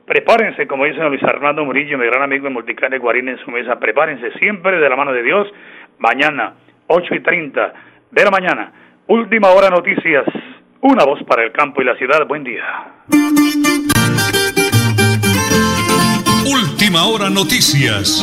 Prepárense, 0.06 0.68
como 0.68 0.84
dice 0.84 1.00
Luis 1.00 1.22
Armando 1.24 1.64
Murillo, 1.64 1.98
mi 1.98 2.06
gran 2.06 2.22
amigo 2.22 2.46
en 2.46 2.52
Multicane 2.52 2.98
Guarín 2.98 3.28
en 3.28 3.38
su 3.38 3.50
mesa. 3.50 3.80
Prepárense 3.80 4.30
siempre 4.38 4.78
de 4.78 4.88
la 4.88 4.94
mano 4.94 5.12
de 5.12 5.22
Dios. 5.22 5.48
Mañana, 5.98 6.54
8 6.86 7.14
y 7.16 7.20
30 7.20 7.72
de 8.12 8.24
la 8.24 8.30
mañana. 8.30 8.72
Última 9.08 9.48
hora 9.48 9.68
noticias. 9.68 10.24
Una 10.80 11.04
voz 11.04 11.22
para 11.24 11.42
el 11.42 11.50
campo 11.50 11.82
y 11.82 11.84
la 11.84 11.96
ciudad. 11.96 12.24
Buen 12.28 12.44
día. 12.44 12.64
Última 16.46 17.04
hora 17.06 17.28
noticias. 17.28 18.22